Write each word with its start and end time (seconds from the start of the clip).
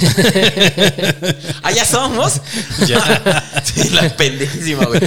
¿Ah, 1.62 1.70
ya 1.72 1.84
somos? 1.84 2.40
Ya. 2.86 3.42
Sí, 3.64 3.88
la 3.90 4.08
pendejísima, 4.14 4.84
güey. 4.84 5.00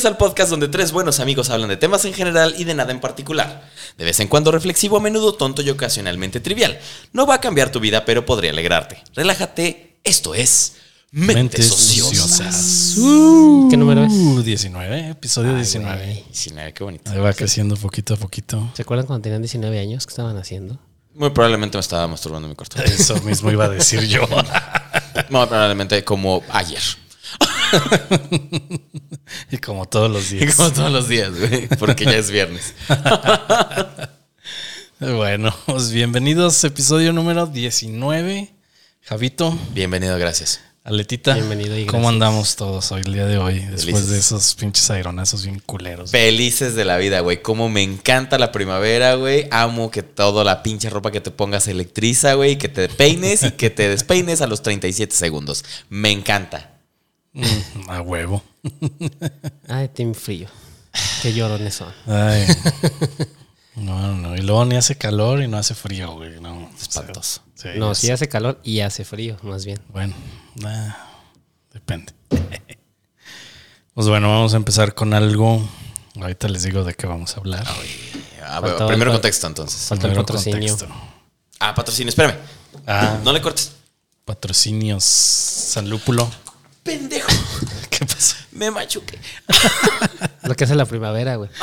Bienvenidos 0.00 0.18
al 0.18 0.28
podcast 0.28 0.50
donde 0.50 0.68
tres 0.68 0.92
buenos 0.92 1.20
amigos 1.20 1.50
hablan 1.50 1.68
de 1.68 1.76
temas 1.76 2.06
en 2.06 2.14
general 2.14 2.54
y 2.56 2.64
de 2.64 2.74
nada 2.74 2.90
en 2.90 3.00
particular. 3.00 3.68
De 3.98 4.04
vez 4.06 4.18
en 4.20 4.28
cuando 4.28 4.50
reflexivo, 4.50 4.96
a 4.96 5.00
menudo 5.00 5.34
tonto 5.34 5.60
y 5.60 5.68
ocasionalmente 5.68 6.40
trivial. 6.40 6.78
No 7.12 7.26
va 7.26 7.34
a 7.34 7.40
cambiar 7.42 7.70
tu 7.70 7.80
vida, 7.80 8.06
pero 8.06 8.24
podría 8.24 8.50
alegrarte. 8.50 9.02
Relájate, 9.14 9.98
esto 10.02 10.34
es 10.34 10.76
Mentes, 11.10 11.70
Ociosas. 11.70 12.94
¿Qué 13.68 13.76
número 13.76 14.04
es? 14.04 14.10
Uh, 14.10 14.42
19, 14.42 15.10
episodio 15.10 15.50
Ay, 15.50 15.56
19. 15.56 16.04
güey. 16.06 16.24
Sí, 16.32 16.50
nada, 16.52 16.72
qué 16.72 16.82
bonito. 16.82 17.10
Ahí 17.10 17.18
va 17.18 17.34
creciendo 17.34 17.76
poquito 17.76 18.14
a 18.14 18.16
poquito. 18.16 18.70
¿Se 18.72 18.80
acuerdan 18.80 19.06
cuando 19.06 19.22
tenían 19.24 19.42
19 19.42 19.80
años? 19.80 20.06
¿Qué 20.06 20.12
estaban 20.12 20.38
haciendo? 20.38 20.78
Muy 21.12 21.28
probablemente 21.28 21.76
me 21.76 21.80
estaba 21.80 22.08
masturbando 22.08 22.46
en 22.46 22.52
mi 22.52 22.56
cuarto. 22.56 22.82
Eso 22.82 23.20
mismo 23.20 23.50
iba 23.50 23.66
a 23.66 23.68
decir 23.68 24.00
yo. 24.06 24.22
Muy 25.28 25.46
probablemente 25.46 26.02
como 26.04 26.42
ayer. 26.48 26.80
y 29.50 29.58
como 29.58 29.86
todos 29.86 30.10
los 30.10 30.30
días. 30.30 30.54
Como 30.54 30.72
todos 30.72 30.92
los 30.92 31.08
días, 31.08 31.30
güey. 31.38 31.68
Porque 31.78 32.04
ya 32.04 32.16
es 32.16 32.30
viernes. 32.30 32.74
Bueno, 35.00 35.56
pues 35.64 35.92
bienvenidos, 35.92 36.62
episodio 36.62 37.14
número 37.14 37.46
19. 37.46 38.52
Javito, 39.00 39.58
Bienvenido, 39.72 40.18
gracias. 40.18 40.60
Aletita. 40.84 41.32
Bienvenido 41.32 41.78
y 41.78 41.86
¿Cómo 41.86 42.02
gracias. 42.02 42.12
andamos 42.14 42.56
todos 42.56 42.92
hoy, 42.92 43.00
el 43.06 43.14
día 43.14 43.24
de 43.24 43.38
hoy? 43.38 43.60
Después 43.60 43.84
Felices. 43.84 44.10
de 44.10 44.18
esos 44.18 44.54
pinches 44.56 44.90
aeronazos 44.90 45.44
bien 45.44 45.62
culeros. 45.64 46.10
Felices 46.10 46.74
de 46.74 46.84
la 46.84 46.98
vida, 46.98 47.20
güey. 47.20 47.40
Como 47.40 47.70
me 47.70 47.82
encanta 47.82 48.38
la 48.38 48.52
primavera, 48.52 49.14
güey. 49.14 49.46
Amo 49.50 49.90
que 49.90 50.02
toda 50.02 50.44
la 50.44 50.62
pinche 50.62 50.90
ropa 50.90 51.10
que 51.10 51.22
te 51.22 51.30
pongas 51.30 51.66
electriza, 51.68 52.34
güey. 52.34 52.58
Que 52.58 52.68
te 52.68 52.90
peines 52.90 53.42
y 53.42 53.52
que 53.52 53.70
te 53.70 53.88
despeines 53.88 54.42
a 54.42 54.46
los 54.46 54.60
37 54.60 55.14
segundos. 55.16 55.64
Me 55.88 56.10
encanta. 56.10 56.79
Mm, 57.32 57.88
a 57.90 58.00
huevo. 58.02 58.42
Ay, 59.68 59.88
team 59.88 60.14
frío. 60.14 60.48
Qué 61.22 61.32
llorones 61.32 61.74
son. 61.74 61.92
Ay. 62.06 62.46
No, 63.76 64.14
no. 64.14 64.36
Y 64.36 64.40
luego 64.42 64.64
ni 64.66 64.76
hace 64.76 64.96
calor 64.98 65.40
y 65.42 65.48
no 65.48 65.56
hace 65.56 65.74
frío, 65.74 66.12
güey. 66.12 66.38
No, 66.40 66.70
Espantoso. 66.78 67.40
Sí, 67.54 67.68
No, 67.76 67.94
sí 67.94 68.10
hace 68.10 68.28
calor 68.28 68.60
y 68.62 68.80
hace 68.80 69.04
frío, 69.04 69.38
más 69.42 69.64
bien. 69.64 69.78
Bueno, 69.88 70.12
nah, 70.56 70.92
depende. 71.72 72.12
Pues 73.94 74.08
bueno, 74.08 74.28
vamos 74.28 74.52
a 74.54 74.56
empezar 74.56 74.94
con 74.94 75.14
algo. 75.14 75.66
Ahorita 76.20 76.48
les 76.48 76.62
digo 76.64 76.84
de 76.84 76.94
qué 76.94 77.06
vamos 77.06 77.36
a 77.36 77.40
hablar. 77.40 77.66
A 78.46 78.60
ver, 78.60 78.70
Faltaba- 78.72 78.88
primero 78.88 79.12
contexto, 79.12 79.46
entonces. 79.46 79.80
Falta 79.82 80.06
el 80.06 80.12
Primero 80.12 80.26
patrocinio. 80.26 80.76
Ah, 81.58 81.74
patrocinio, 81.74 82.08
espérame. 82.10 82.36
Ah, 82.86 83.18
No 83.24 83.32
le 83.32 83.40
cortes. 83.40 83.72
patrocinios 84.24 85.04
San 85.04 85.88
Lúpulo. 85.90 86.30
Me 88.60 88.70
machuqué. 88.70 89.18
Lo 90.42 90.54
que 90.54 90.64
hace 90.64 90.74
la 90.74 90.84
primavera, 90.84 91.36
güey. 91.36 91.48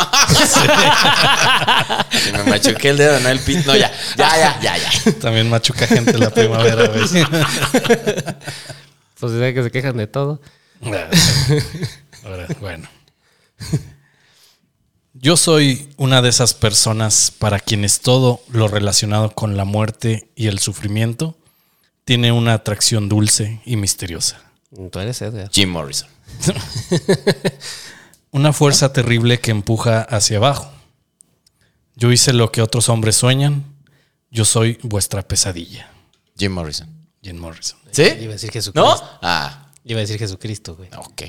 Sí, 2.10 2.32
me 2.32 2.44
machuqué 2.44 2.90
el 2.90 2.98
dedo, 2.98 3.20
no 3.20 3.30
el 3.30 3.40
pit. 3.40 3.64
No, 3.68 3.76
ya. 3.76 3.92
Ya, 4.18 4.36
ya, 4.36 4.60
ya, 4.60 4.78
ya. 4.78 5.12
También 5.20 5.48
machuca 5.48 5.86
gente 5.86 6.18
la 6.18 6.32
primavera, 6.32 6.88
güey. 6.88 7.04
Pues 9.20 9.34
es 9.34 9.54
que 9.54 9.64
se 9.64 9.72
quejan 9.72 9.98
de 9.98 10.08
todo. 10.08 10.42
Ahora, 12.24 12.48
bueno. 12.60 12.90
Yo 15.14 15.38
soy 15.38 15.90
una 15.98 16.24
de 16.24 16.30
esas 16.30 16.56
personas 16.56 17.32
para 17.32 17.60
quienes 17.60 18.02
todo 18.02 18.42
lo 18.52 18.68
relacionado 18.68 19.32
con 19.32 19.56
la 19.56 19.66
muerte 19.66 20.30
y 20.36 20.48
el 20.48 20.58
sufrimiento 20.58 21.38
tiene 22.06 22.32
una 22.32 22.54
atracción 22.54 23.08
dulce 23.08 23.62
y 23.66 23.76
misteriosa. 23.76 24.42
Tú 24.92 25.00
eres 25.00 25.22
Edgar. 25.22 25.50
Jim 25.52 25.70
Morrison. 25.70 26.17
Una 28.32 28.54
fuerza 28.54 28.94
terrible 28.94 29.40
que 29.40 29.52
empuja 29.52 30.02
hacia 30.02 30.38
abajo. 30.38 30.72
Yo 31.96 32.12
hice 32.12 32.34
lo 32.34 32.52
que 32.52 32.62
otros 32.62 32.90
hombres 32.90 33.16
sueñan. 33.16 33.66
Yo 34.30 34.46
soy 34.46 34.78
vuestra 34.84 35.28
pesadilla. 35.28 35.90
Jim 36.38 36.52
Morrison. 36.52 36.88
Jim 37.24 37.38
Morrison. 37.38 37.80
¿Sí? 37.92 38.04
Iba 38.04 38.32
a 38.32 38.38
decir 38.38 38.50
¿No? 38.50 38.54
Jesucristo. 38.54 39.10
Ah, 39.22 39.64
Iba 39.84 40.00
a 40.00 40.02
decir 40.02 40.20
Jesucristo, 40.20 40.76
güey. 40.76 40.90
ok. 40.98 41.22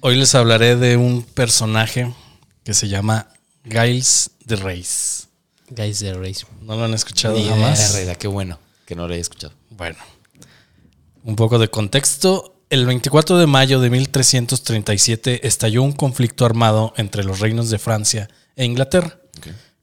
Hoy 0.00 0.16
les 0.16 0.34
hablaré 0.34 0.76
de 0.76 0.96
un 0.96 1.22
personaje 1.22 2.12
que 2.64 2.74
se 2.74 2.88
llama 2.88 3.28
Giles 3.64 4.30
de 4.44 4.56
Reis. 4.56 5.28
Guys 5.68 6.00
de 6.00 6.14
Race. 6.14 6.46
¿No 6.62 6.76
lo 6.76 6.84
han 6.84 6.94
escuchado 6.94 7.36
Ni 7.36 7.48
jamás? 7.48 7.96
qué 8.18 8.28
bueno 8.28 8.58
que 8.86 8.94
no 8.94 9.06
lo 9.06 9.12
haya 9.12 9.20
escuchado. 9.20 9.52
Bueno, 9.70 9.98
un 11.24 11.36
poco 11.36 11.58
de 11.58 11.68
contexto. 11.68 12.55
El 12.68 12.84
24 12.84 13.38
de 13.38 13.46
mayo 13.46 13.80
de 13.80 13.90
1337 13.90 15.46
estalló 15.46 15.82
un 15.82 15.92
conflicto 15.92 16.44
armado 16.44 16.92
entre 16.96 17.22
los 17.22 17.38
reinos 17.38 17.70
de 17.70 17.78
Francia 17.78 18.28
e 18.56 18.64
Inglaterra, 18.64 19.20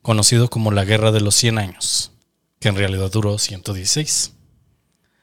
conocido 0.01 0.49
como 0.49 0.71
la 0.71 0.83
Guerra 0.83 1.11
de 1.11 1.21
los 1.21 1.35
100 1.35 1.59
Años, 1.59 2.11
que 2.59 2.67
en 2.69 2.75
realidad 2.75 3.09
duró 3.09 3.37
116 3.37 4.33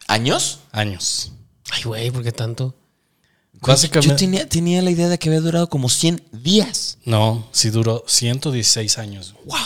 ¿Años? 0.06 0.60
años. 0.72 1.32
Ay, 1.70 1.82
güey, 1.84 2.10
¿por 2.10 2.22
qué 2.22 2.32
tanto? 2.32 2.74
Básicamente, 3.60 4.08
Yo 4.08 4.16
tenía, 4.16 4.48
tenía 4.48 4.80
la 4.80 4.90
idea 4.90 5.08
de 5.08 5.18
que 5.18 5.28
había 5.28 5.42
durado 5.42 5.68
como 5.68 5.88
100 5.90 6.22
días. 6.32 6.96
no, 7.04 7.46
sí 7.52 7.68
duró 7.68 8.04
116 8.06 8.96
años. 8.98 9.34
¡Wow! 9.44 9.58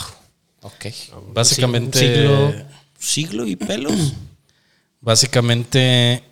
Ok. 0.62 0.86
Básicamente, 1.32 1.98
un 1.98 2.52
siglo. 2.52 2.66
¿Siglo 2.98 3.46
y 3.46 3.54
pelos? 3.54 4.14
básicamente 5.00 6.24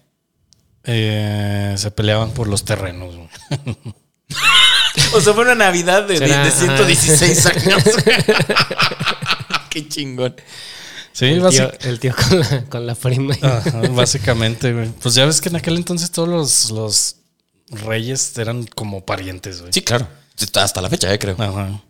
eh, 0.85 1.75
se 1.77 1.91
peleaban 1.91 2.31
por 2.33 2.49
los 2.49 2.65
terrenos. 2.65 3.15
o 5.15 5.21
sea, 5.21 5.33
fue 5.35 5.45
una 5.45 5.55
Navidad 5.55 6.07
de, 6.07 6.19
de- 6.21 6.27
Será, 6.27 6.43
de 6.43 6.49
ajá. 6.49 6.59
116 6.59 7.47
años. 7.47 7.83
qué 9.71 9.89
chingón. 9.89 10.35
Sí, 11.13 11.27
El 11.27 11.41
básicamente. 11.41 11.79
tío, 11.79 11.91
el 11.91 12.01
tío 12.01 12.15
con, 12.17 12.41
la, 12.41 12.65
con 12.71 12.87
la 12.87 12.95
prima. 12.95 13.35
Ajá, 13.43 13.83
básicamente, 13.91 14.73
güey. 14.73 14.89
Pues 14.89 15.15
ya 15.15 15.27
ves 15.27 15.41
que 15.41 15.51
en 15.51 15.57
aquel 15.57 15.77
entonces 15.77 16.11
todos 16.11 16.29
los, 16.29 16.71
los 16.71 17.17
reyes 17.85 18.37
eran 18.39 18.65
como 18.65 19.05
parientes, 19.05 19.61
güey. 19.61 19.73
Sí, 19.73 19.83
claro. 19.83 20.09
Hasta 20.55 20.81
la 20.81 20.89
fecha, 20.89 21.13
eh, 21.13 21.19
creo. 21.19 21.37
Ajá. 21.39 21.83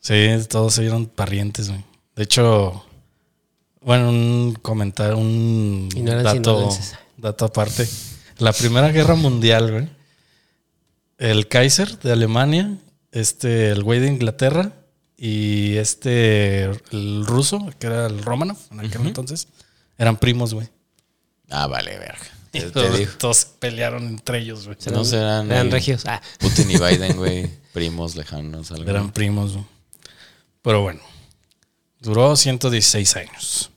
Sí, 0.00 0.28
todos 0.48 0.76
eran 0.78 1.06
parientes, 1.06 1.68
güey. 1.70 1.84
De 2.16 2.24
hecho, 2.24 2.84
bueno, 3.80 4.08
un 4.10 4.58
comentario, 4.60 5.16
un 5.18 5.88
Y 5.94 6.00
no 6.02 6.12
eran 6.12 6.24
dato, 6.24 6.76
dato 7.16 7.44
aparte. 7.44 7.88
La 8.38 8.52
Primera 8.52 8.90
Guerra 8.90 9.14
Mundial, 9.14 9.70
güey. 9.70 9.88
El 11.18 11.48
Kaiser 11.48 11.98
de 12.00 12.12
Alemania, 12.12 12.76
este, 13.12 13.70
el 13.70 13.82
güey 13.82 14.00
de 14.00 14.08
Inglaterra 14.08 14.72
y 15.16 15.76
este, 15.76 16.64
el 16.64 17.24
ruso, 17.24 17.70
que 17.78 17.86
era 17.86 18.06
el 18.06 18.22
Romanov 18.22 18.58
en 18.72 18.80
aquel 18.80 19.06
entonces, 19.06 19.46
eran 19.96 20.16
primos, 20.16 20.52
güey. 20.54 20.68
Ah, 21.50 21.66
vale, 21.66 21.96
verga. 21.98 22.18
Te, 22.50 22.60
te 22.60 22.70
Todos, 22.70 22.98
digo. 22.98 23.12
todos 23.18 23.44
pelearon 23.58 24.06
entre 24.06 24.38
ellos, 24.38 24.66
güey. 24.66 24.76
No 24.92 25.04
serán. 25.04 25.50
Eran 25.50 25.72
regios. 25.72 26.04
Ah, 26.06 26.20
Putin 26.38 26.70
y 26.70 26.74
Biden, 26.78 27.16
güey. 27.16 27.50
Primos 27.72 28.14
lejanos. 28.14 28.70
Algo. 28.70 28.88
Eran 28.88 29.10
primos, 29.12 29.54
güey. 29.54 29.64
Pero 30.62 30.80
bueno, 30.82 31.00
duró 32.00 32.36
116 32.36 33.16
años. 33.16 33.70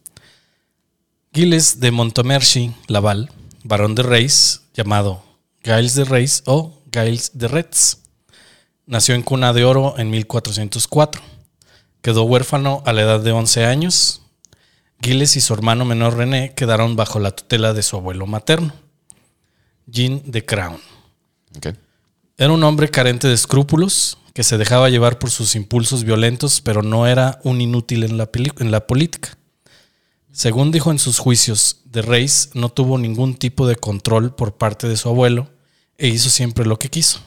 Giles 1.33 1.80
de 1.80 1.89
Montmorency 1.92 2.74
Laval, 2.88 3.31
barón 3.67 3.95
de 3.95 4.03
Reis, 4.03 4.61
llamado 4.73 5.23
Giles 5.63 5.95
de 5.95 6.05
Reis 6.05 6.43
o 6.45 6.81
Giles 6.91 7.31
de 7.33 7.47
Retz, 7.47 7.99
nació 8.85 9.15
en 9.15 9.23
Cuna 9.23 9.53
de 9.53 9.65
Oro 9.65 9.95
en 9.97 10.09
1404. 10.09 11.21
Quedó 12.01 12.23
huérfano 12.23 12.81
a 12.85 12.93
la 12.93 13.01
edad 13.01 13.19
de 13.19 13.31
11 13.31 13.65
años. 13.65 14.21
Giles 15.01 15.35
y 15.35 15.41
su 15.41 15.53
hermano 15.53 15.85
menor 15.85 16.15
René 16.15 16.53
quedaron 16.55 16.95
bajo 16.95 17.19
la 17.19 17.31
tutela 17.31 17.73
de 17.73 17.83
su 17.83 17.97
abuelo 17.97 18.25
materno, 18.25 18.73
Jean 19.85 20.21
de 20.25 20.45
Crown. 20.45 20.79
Era 22.37 22.51
un 22.51 22.63
hombre 22.63 22.89
carente 22.89 23.27
de 23.27 23.33
escrúpulos, 23.33 24.17
que 24.33 24.43
se 24.43 24.57
dejaba 24.57 24.89
llevar 24.89 25.19
por 25.19 25.31
sus 25.31 25.55
impulsos 25.55 26.03
violentos, 26.03 26.61
pero 26.61 26.83
no 26.83 27.07
era 27.07 27.39
un 27.43 27.59
inútil 27.59 28.03
en 28.03 28.17
la, 28.17 28.29
en 28.59 28.71
la 28.71 28.85
política. 28.85 29.37
Según 30.38 30.72
dijo 30.72 30.92
en 30.92 31.00
sus 31.00 31.18
juicios, 31.18 31.81
de 31.86 32.04
Reis 32.04 32.51
no 32.54 32.69
tuvo 32.69 33.00
ningún 33.00 33.34
tipo 33.34 33.66
de 33.66 33.75
control 33.75 34.36
por 34.36 34.56
parte 34.56 34.88
de 34.88 34.95
su 34.95 35.10
abuelo 35.10 35.50
e 35.98 36.10
hizo 36.10 36.30
siempre 36.30 36.63
lo 36.63 36.78
que 36.78 36.92
quiso. 36.92 37.22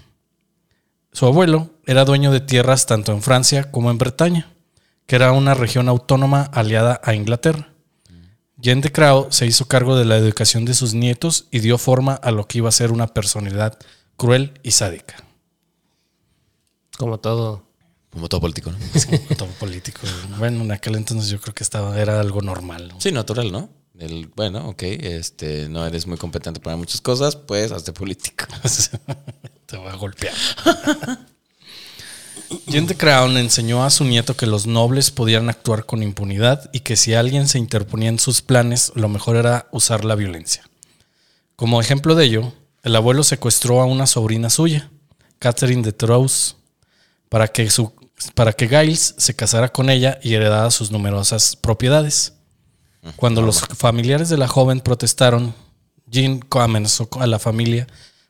Su 1.11 1.27
abuelo 1.27 1.71
era 1.87 2.05
dueño 2.05 2.31
de 2.31 2.39
tierras 2.39 2.87
tanto 2.87 3.11
en 3.11 3.21
Francia 3.21 3.73
como 3.73 3.91
en 3.91 3.99
Bretaña, 3.99 4.53
que 5.07 5.17
era 5.17 5.33
una 5.33 5.55
región 5.55 5.89
autónoma 5.89 6.43
aliada 6.53 7.01
a 7.03 7.17
Inglaterra. 7.17 7.73
Jean 8.57 8.81
de 8.81 8.93
Crao 8.93 9.33
se 9.33 9.45
hizo 9.45 9.67
cargo 9.67 9.97
de 9.97 10.05
la 10.05 10.17
educación 10.17 10.65
de 10.65 10.75
sus 10.75 10.95
nietos 10.95 11.47
y 11.51 11.59
dio 11.59 11.79
forma 11.79 12.15
a 12.15 12.31
lo 12.31 12.47
que 12.47 12.59
iba 12.59 12.69
a 12.69 12.73
ser 12.73 12.93
una 12.93 13.09
personalidad 13.09 13.77
cruel 14.17 14.53
y 14.63 14.71
sádica. 14.71 15.17
Como 16.97 17.19
todo. 17.19 17.70
Como 18.11 18.29
todo 18.29 18.41
político, 18.41 18.73
¿no? 18.73 18.79
Como 19.07 19.37
todo 19.37 19.49
político. 19.59 20.01
Bueno, 20.39 20.63
en 20.63 20.73
aquel 20.73 20.97
entonces 20.97 21.31
yo 21.31 21.41
creo 21.41 21.55
que 21.55 21.63
estaba, 21.63 22.01
era 22.01 22.21
algo 22.21 22.43
normal. 22.43 22.89
¿no? 22.89 23.01
Sí, 23.01 23.13
natural, 23.13 23.53
¿no? 23.53 23.71
El, 23.99 24.29
bueno, 24.35 24.67
ok, 24.69 24.83
este, 24.83 25.69
no 25.69 25.87
eres 25.87 26.07
muy 26.07 26.17
competente 26.17 26.59
para 26.59 26.77
muchas 26.77 27.01
cosas, 27.01 27.37
pues 27.37 27.71
hazte 27.71 27.93
político. 27.93 28.47
Te 29.67 29.77
voy 29.77 29.89
a 29.89 29.95
golpear. 29.95 30.35
Jean 32.67 32.87
de 32.87 32.97
Crown 32.97 33.37
enseñó 33.37 33.85
a 33.85 33.91
su 33.91 34.05
nieto 34.05 34.37
que 34.37 34.47
los 34.47 34.67
nobles 34.67 35.11
podían 35.11 35.49
actuar 35.49 35.87
con 35.87 36.03
impunidad 36.03 36.69
y 36.73 36.81
que 36.81 36.97
si 36.97 37.15
alguien 37.15 37.47
se 37.47 37.59
interponía 37.59 38.09
en 38.09 38.19
sus 38.19 38.43
planes, 38.43 38.91
lo 38.95 39.09
mejor 39.09 39.37
era 39.37 39.69
usar 39.71 40.05
la 40.05 40.17
violencia. 40.17 40.69
Como 41.55 41.81
ejemplo 41.81 42.15
de 42.15 42.25
ello, 42.25 42.53
el 42.83 42.97
abuelo 42.97 43.23
secuestró 43.23 43.81
a 43.81 43.85
una 43.85 44.07
sobrina 44.07 44.51
suya, 44.51 44.91
Catherine 45.39 45.83
de 45.83 45.93
Troyes, 45.93 46.57
para 47.29 47.49
que, 47.49 47.71
su, 47.71 47.93
para 48.35 48.53
que 48.53 48.69
Giles 48.69 49.15
se 49.19 49.35
casara 49.35 49.71
con 49.71 49.91
ella 49.91 50.19
y 50.23 50.35
heredara 50.35 50.71
sus 50.71 50.91
numerosas 50.91 51.57
propiedades. 51.57 52.35
Cuando 53.17 53.41
los 53.41 53.61
familiares 53.61 54.29
de 54.29 54.37
la 54.37 54.47
joven 54.47 54.81
protestaron, 54.81 55.55
Jean 56.07 56.41
amenazó 56.51 57.09
a 57.19 57.27
la 57.27 57.39
familia 57.39 57.87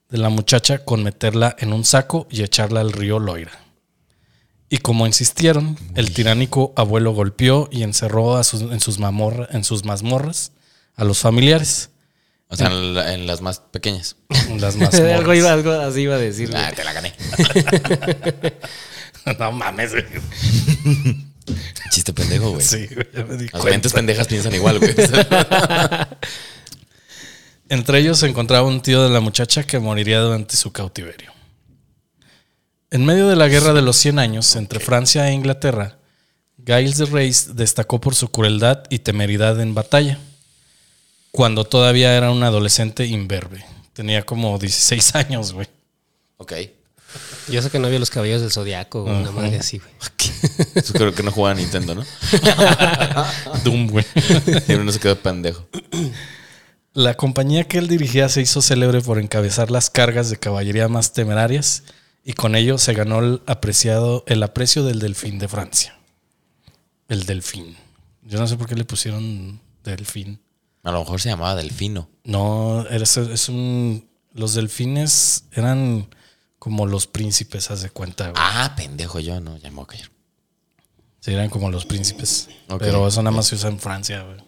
de 0.08 0.18
la 0.18 0.28
muchacha 0.28 0.84
con 0.84 1.02
meterla 1.02 1.56
en 1.58 1.72
un 1.72 1.84
saco 1.84 2.28
y 2.30 2.42
echarla 2.42 2.80
al 2.80 2.92
río 2.92 3.18
Loira. 3.18 3.52
Y 4.68 4.78
como 4.78 5.06
insistieron, 5.06 5.76
el 5.96 6.12
tiránico 6.12 6.72
abuelo 6.76 7.12
golpeó 7.12 7.68
y 7.72 7.82
encerró 7.82 8.36
a 8.36 8.44
sus- 8.44 8.62
en, 8.62 8.78
sus 8.78 9.00
mamorra- 9.00 9.48
en 9.50 9.64
sus 9.64 9.84
mazmorras 9.84 10.52
a 10.94 11.02
los 11.04 11.18
familiares. 11.18 11.90
O 12.46 12.54
sea, 12.56 12.68
en, 12.68 12.94
la- 12.94 13.14
en 13.14 13.26
las 13.26 13.40
más 13.40 13.58
pequeñas. 13.58 14.14
en 14.48 14.60
Las 14.60 14.74
algo, 14.80 14.84
mazmorras. 14.92 15.36
iba, 15.38 15.52
algo 15.52 15.72
así 15.72 16.02
iba 16.02 16.14
a 16.14 16.18
decir. 16.18 16.52
Ah, 16.54 16.70
te 16.74 16.84
la 16.84 16.92
gané. 16.92 17.12
no 19.38 19.52
mames. 19.52 19.92
güey. 19.92 20.04
Chiste 21.90 22.12
pendejo, 22.12 22.50
güey. 22.52 22.64
Sí, 22.64 22.86
güey, 22.94 23.06
ya 23.14 23.24
me 23.24 23.36
di 23.36 23.44
Las 23.44 23.50
cuenta. 23.52 23.70
mentes 23.70 23.92
pendejas 23.92 24.26
piensan 24.28 24.54
igual, 24.54 24.78
güey. 24.78 24.94
Entre 27.68 27.98
ellos 27.98 28.18
se 28.18 28.26
encontraba 28.26 28.66
un 28.66 28.80
tío 28.82 29.02
de 29.02 29.10
la 29.10 29.20
muchacha 29.20 29.62
que 29.64 29.78
moriría 29.78 30.20
durante 30.20 30.56
su 30.56 30.72
cautiverio. 30.72 31.32
En 32.90 33.04
medio 33.04 33.28
de 33.28 33.36
la 33.36 33.46
guerra 33.46 33.72
de 33.72 33.82
los 33.82 33.96
100 33.96 34.18
años 34.18 34.56
entre 34.56 34.80
Francia 34.80 35.28
e 35.28 35.32
Inglaterra, 35.32 35.98
Giles 36.66 36.98
de 36.98 37.06
Reis 37.06 37.54
destacó 37.54 38.00
por 38.00 38.16
su 38.16 38.28
crueldad 38.32 38.82
y 38.90 38.98
temeridad 38.98 39.60
en 39.60 39.74
batalla, 39.74 40.18
cuando 41.30 41.62
todavía 41.64 42.16
era 42.16 42.32
un 42.32 42.42
adolescente 42.42 43.06
imberbe. 43.06 43.64
Tenía 43.92 44.22
como 44.22 44.58
16 44.58 45.14
años, 45.14 45.52
güey. 45.52 45.68
ok. 46.38 46.52
Yo 47.48 47.62
sé 47.62 47.70
que 47.70 47.78
no 47.78 47.86
había 47.86 47.98
los 47.98 48.10
caballos 48.10 48.40
del 48.40 48.50
zodiaco, 48.50 49.02
güey, 49.02 49.16
una 49.16 49.30
madre 49.32 49.58
así, 49.58 49.78
güey. 49.78 49.92
Eso 50.74 50.92
creo 50.94 51.14
que 51.14 51.22
no 51.22 51.32
jugaba 51.32 51.56
a 51.56 51.60
Nintendo, 51.60 51.94
¿no? 51.94 52.04
Doom, 53.64 53.88
güey. 53.88 54.04
Y 54.68 54.74
uno 54.74 54.92
se 54.92 55.00
quedó 55.00 55.16
pendejo. 55.16 55.66
La 56.92 57.14
compañía 57.14 57.64
que 57.64 57.78
él 57.78 57.88
dirigía 57.88 58.28
se 58.28 58.40
hizo 58.40 58.62
célebre 58.62 59.00
por 59.00 59.18
encabezar 59.18 59.70
las 59.70 59.90
cargas 59.90 60.30
de 60.30 60.38
caballería 60.38 60.88
más 60.88 61.12
temerarias 61.12 61.84
y 62.24 62.32
con 62.32 62.54
ello 62.54 62.78
se 62.78 62.94
ganó 62.94 63.20
el 63.20 63.42
apreciado 63.46 64.24
el 64.26 64.42
aprecio 64.42 64.84
del 64.84 64.98
delfín 64.98 65.38
de 65.38 65.48
Francia. 65.48 65.96
El 67.08 67.26
delfín. 67.26 67.76
Yo 68.22 68.38
no 68.38 68.46
sé 68.46 68.56
por 68.56 68.68
qué 68.68 68.76
le 68.76 68.84
pusieron 68.84 69.60
delfín. 69.84 70.40
A 70.82 70.92
lo 70.92 71.00
mejor 71.00 71.20
se 71.20 71.28
llamaba 71.28 71.54
Delfino. 71.56 72.08
No, 72.24 72.86
es 72.88 73.48
un 73.48 74.08
los 74.32 74.54
delfines 74.54 75.44
eran 75.52 76.08
como 76.60 76.86
los 76.86 77.06
príncipes, 77.06 77.70
haz 77.70 77.80
de 77.80 77.90
cuenta. 77.90 78.24
güey. 78.30 78.34
Ah, 78.36 78.74
pendejo 78.76 79.18
yo, 79.18 79.40
no, 79.40 79.56
ya 79.56 79.70
me 79.70 79.76
voy 79.76 79.84
a 79.84 79.86
callar. 79.88 80.10
Sí, 81.18 81.32
eran 81.32 81.48
como 81.48 81.70
los 81.70 81.86
príncipes. 81.86 82.48
Pero 82.78 83.08
eso 83.08 83.22
nada 83.22 83.34
más 83.34 83.46
se 83.46 83.54
usa 83.56 83.70
en 83.70 83.80
Francia, 83.80 84.22
güey. 84.22 84.38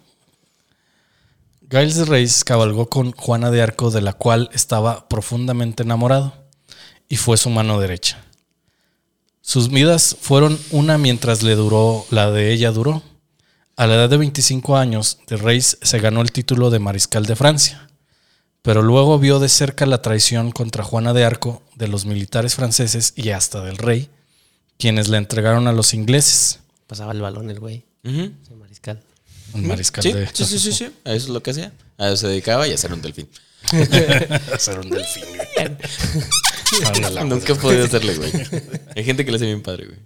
Giles 1.69 1.95
de 1.95 2.05
Reis 2.05 2.43
cabalgó 2.43 2.87
con 2.87 3.13
Juana 3.13 3.49
de 3.49 3.63
Arco, 3.63 3.89
de 3.89 4.01
la 4.01 4.13
cual 4.13 4.49
estaba 4.53 5.09
profundamente 5.09 5.81
enamorado, 5.81 6.33
y 7.09 7.17
fue 7.17 7.35
su 7.35 7.49
mano 7.49 7.79
derecha. 7.79 8.23
Sus 9.41 9.69
vidas 9.69 10.15
fueron 10.21 10.59
una 10.69 10.99
mientras 10.99 11.41
le 11.41 11.55
duró, 11.55 12.05
la 12.11 12.29
de 12.29 12.53
ella 12.53 12.71
duró. 12.71 13.01
A 13.75 13.87
la 13.87 13.95
edad 13.95 14.09
de 14.09 14.17
25 14.17 14.77
años, 14.77 15.17
de 15.25 15.37
Reis 15.37 15.79
se 15.81 15.99
ganó 15.99 16.21
el 16.21 16.31
título 16.31 16.69
de 16.69 16.77
mariscal 16.77 17.25
de 17.25 17.35
Francia, 17.35 17.89
pero 18.63 18.81
luego 18.81 19.19
vio 19.19 19.37
de 19.39 19.49
cerca 19.49 19.85
la 19.85 20.01
traición 20.01 20.51
contra 20.51 20.83
Juana 20.83 21.13
de 21.13 21.23
Arco 21.23 21.61
de 21.75 21.87
los 21.87 22.05
militares 22.05 22.55
franceses 22.55 23.13
y 23.15 23.29
hasta 23.29 23.61
del 23.63 23.77
rey, 23.77 24.09
quienes 24.79 25.07
la 25.09 25.17
entregaron 25.19 25.67
a 25.67 25.73
los 25.73 25.93
ingleses. 25.93 26.59
Pasaba 26.87 27.11
el 27.11 27.21
balón 27.21 27.49
el 27.51 27.59
güey, 27.59 27.85
Ujú. 28.03 28.31
ese 28.43 28.55
mariscal. 28.55 29.03
Un 29.53 29.67
mariscal 29.67 30.01
Sí, 30.03 30.11
de 30.13 30.27
sí, 30.33 30.45
sí, 30.45 30.57
sí, 30.59 30.71
sí. 30.71 30.85
A 31.05 31.11
eso 31.13 31.27
es 31.27 31.29
lo 31.29 31.43
que 31.43 31.51
hacía. 31.51 31.71
A 31.99 32.07
eso 32.07 32.17
se 32.17 32.27
dedicaba 32.27 32.67
y 32.67 32.73
a 32.73 32.77
ser 32.77 32.91
un 32.93 33.01
delfín. 33.03 33.29
hacer 34.53 34.79
un 34.79 34.89
delfín. 34.89 35.23
güey. 35.27 37.25
Nunca 37.25 37.53
he 37.53 37.55
podido 37.55 37.85
hacerle, 37.85 38.15
güey. 38.15 38.31
Hay 38.95 39.03
gente 39.03 39.23
que 39.25 39.31
le 39.31 39.37
hace 39.37 39.45
bien 39.45 39.61
padre, 39.61 39.85
güey. 39.87 39.99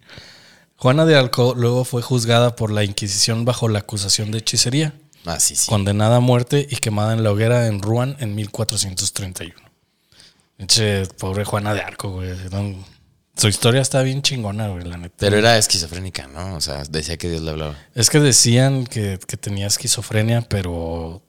Juana 0.75 1.05
de 1.05 1.15
Arco 1.15 1.55
luego 1.55 1.85
fue 1.85 2.01
juzgada 2.01 2.55
por 2.55 2.71
la 2.71 2.83
Inquisición 2.83 3.45
bajo 3.45 3.67
la 3.67 3.79
acusación 3.79 4.31
de 4.31 4.39
hechicería, 4.39 4.93
Ah, 5.27 5.39
sí, 5.39 5.55
sí. 5.55 5.67
condenada 5.69 6.15
a 6.15 6.19
muerte 6.19 6.65
y 6.69 6.77
quemada 6.77 7.13
en 7.13 7.23
la 7.23 7.31
hoguera 7.31 7.67
en 7.67 7.81
Rouen 7.81 8.15
en 8.19 8.33
1431. 8.33 9.53
Eche, 10.57 11.05
pobre 11.19 11.43
Juana 11.45 11.73
de 11.73 11.81
Arco, 11.81 12.09
güey. 12.09 12.31
Su 13.35 13.47
historia 13.47 13.81
está 13.81 14.01
bien 14.01 14.23
chingona, 14.23 14.69
güey, 14.69 14.83
la 14.85 14.97
neta. 14.97 15.15
Pero 15.19 15.37
era 15.37 15.57
esquizofrénica, 15.57 16.25
¿no? 16.27 16.55
O 16.55 16.61
sea, 16.61 16.83
decía 16.89 17.17
que 17.17 17.29
Dios 17.29 17.43
le 17.43 17.51
hablaba. 17.51 17.75
Es 17.93 18.09
que 18.09 18.19
decían 18.19 18.85
que, 18.87 19.19
que 19.27 19.37
tenía 19.37 19.67
esquizofrenia, 19.67 20.41
pero 20.41 21.21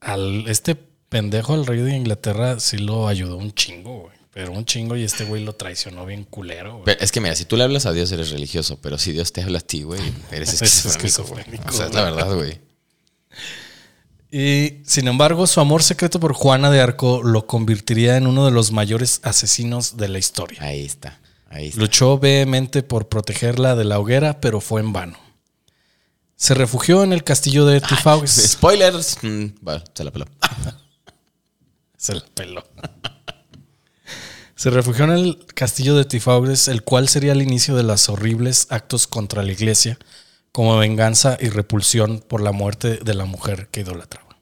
al 0.00 0.46
este 0.46 0.76
pendejo, 1.08 1.54
el 1.56 1.66
rey 1.66 1.80
de 1.80 1.96
Inglaterra, 1.96 2.60
sí 2.60 2.78
lo 2.78 3.08
ayudó 3.08 3.36
un 3.36 3.52
chingo, 3.52 4.02
güey. 4.02 4.16
Pero 4.32 4.52
un 4.52 4.64
chingo 4.64 4.96
y 4.96 5.02
este 5.02 5.24
güey 5.24 5.44
lo 5.44 5.54
traicionó 5.54 6.06
bien 6.06 6.24
culero, 6.24 6.72
güey. 6.74 6.84
Pero 6.84 7.00
es 7.00 7.10
que 7.12 7.20
mira, 7.20 7.34
si 7.34 7.44
tú 7.44 7.56
le 7.56 7.64
hablas 7.64 7.84
a 7.86 7.92
Dios 7.92 8.10
eres 8.12 8.30
religioso, 8.30 8.78
pero 8.80 8.96
si 8.96 9.12
Dios 9.12 9.32
te 9.32 9.42
habla 9.42 9.58
a 9.58 9.62
ti, 9.62 9.82
güey, 9.82 10.00
eres 10.30 10.52
Es 10.62 10.62
esquizofrénico. 10.62 11.06
esquizofrénico, 11.06 11.68
O 11.68 11.72
sea, 11.72 11.86
es 11.86 11.94
la 11.94 12.04
verdad, 12.04 12.34
güey. 12.34 12.60
Y 14.30 14.78
sin 14.84 15.08
embargo, 15.08 15.46
su 15.46 15.60
amor 15.60 15.82
secreto 15.82 16.18
por 16.18 16.32
Juana 16.32 16.70
de 16.70 16.80
Arco 16.80 17.22
lo 17.22 17.46
convertiría 17.46 18.16
en 18.16 18.26
uno 18.26 18.46
de 18.46 18.50
los 18.50 18.72
mayores 18.72 19.20
asesinos 19.24 19.98
de 19.98 20.08
la 20.08 20.18
historia. 20.18 20.62
Ahí 20.62 20.84
está. 20.84 21.20
Ahí 21.50 21.68
está. 21.68 21.80
Luchó 21.80 22.18
vehemente 22.18 22.82
por 22.82 23.08
protegerla 23.08 23.76
de 23.76 23.84
la 23.84 23.98
hoguera, 23.98 24.40
pero 24.40 24.60
fue 24.60 24.80
en 24.80 24.94
vano. 24.94 25.18
Se 26.34 26.54
refugió 26.54 27.04
en 27.04 27.12
el 27.12 27.24
castillo 27.24 27.66
de 27.66 27.80
Trifauges. 27.80 28.32
Spoilers. 28.52 29.18
Mm, 29.22 29.48
se 29.94 30.04
la 30.04 30.10
peló. 30.10 30.26
Se 31.96 32.14
la 32.16 32.24
peló. 32.34 32.64
Se 34.56 34.70
refugió 34.70 35.04
en 35.04 35.10
el 35.10 35.46
castillo 35.54 35.94
de 35.94 36.04
Trifauges, 36.04 36.66
el 36.66 36.82
cual 36.82 37.08
sería 37.08 37.30
el 37.30 37.42
inicio 37.42 37.76
de 37.76 37.84
los 37.84 38.08
horribles 38.08 38.66
actos 38.70 39.06
contra 39.06 39.44
la 39.44 39.52
iglesia, 39.52 39.98
como 40.52 40.76
venganza 40.76 41.36
y 41.40 41.48
repulsión 41.48 42.20
por 42.20 42.40
la 42.42 42.52
muerte 42.52 42.98
de 43.02 43.14
la 43.14 43.24
mujer 43.24 43.68
que 43.70 43.80
idolatraba. 43.80 44.36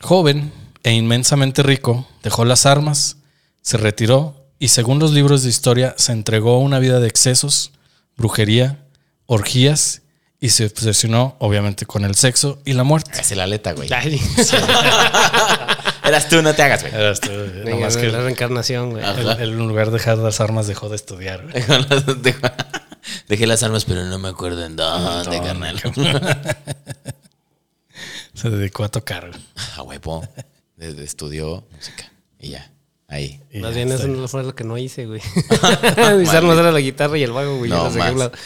Joven 0.00 0.52
e 0.82 0.92
inmensamente 0.92 1.62
rico, 1.62 2.08
dejó 2.22 2.44
las 2.44 2.66
armas, 2.66 3.18
se 3.60 3.76
retiró 3.76 4.46
y 4.58 4.68
según 4.68 4.98
los 4.98 5.12
libros 5.12 5.42
de 5.42 5.48
historia 5.50 5.94
se 5.96 6.12
entregó 6.12 6.54
a 6.56 6.58
una 6.58 6.78
vida 6.78 6.98
de 7.00 7.08
excesos, 7.08 7.72
brujería, 8.16 8.84
orgías 9.26 10.02
y 10.40 10.48
se 10.50 10.66
obsesionó 10.66 11.36
obviamente 11.38 11.86
con 11.86 12.04
el 12.04 12.16
sexo 12.16 12.60
y 12.64 12.72
la 12.72 12.82
muerte. 12.82 13.12
Es 13.20 13.30
la 13.36 13.44
aleta, 13.44 13.72
güey. 13.72 13.88
Ay, 13.92 14.20
Eras 16.04 16.28
tú, 16.28 16.42
no 16.42 16.52
te 16.52 16.62
hagas, 16.64 16.82
güey. 16.82 16.92
Era 16.94 17.10
esto, 17.12 17.30
nomás 17.64 17.96
que 17.96 18.08
la 18.08 18.20
reencarnación, 18.22 18.90
güey. 18.90 19.04
el- 19.04 19.28
el- 19.40 19.40
en 19.52 19.56
lugar 19.68 19.86
de 19.86 19.92
dejar 19.98 20.18
las 20.18 20.40
armas 20.40 20.66
dejó 20.66 20.88
de 20.88 20.96
estudiar. 20.96 21.42
güey. 21.48 21.62
Dejé 23.28 23.46
las 23.46 23.62
armas, 23.62 23.84
pero 23.84 24.04
no 24.04 24.18
me 24.18 24.28
acuerdo 24.28 24.64
en 24.64 24.76
dónde, 24.76 25.40
carnal. 25.40 25.80
Se 28.34 28.48
dedicó 28.50 28.84
a 28.84 28.88
tocar. 28.88 29.30
A 29.76 29.82
huevo. 29.82 30.26
Desde 30.76 31.04
estudió 31.04 31.64
música. 31.72 32.10
Y 32.38 32.50
ya. 32.50 32.70
Ahí. 33.08 33.40
Y 33.52 33.58
Más 33.58 33.70
ya 33.70 33.76
bien 33.84 33.92
eso 33.92 34.08
no 34.08 34.26
fue 34.26 34.42
lo 34.42 34.54
que 34.54 34.64
no 34.64 34.78
hice, 34.78 35.06
güey. 35.06 35.20
Mis 36.18 36.30
armas 36.30 36.58
eran 36.58 36.72
la 36.72 36.80
guitarra 36.80 37.18
y 37.18 37.22
el 37.22 37.32
vago, 37.32 37.58
güey. 37.58 37.70
No 37.70 37.90
más. 37.90 38.30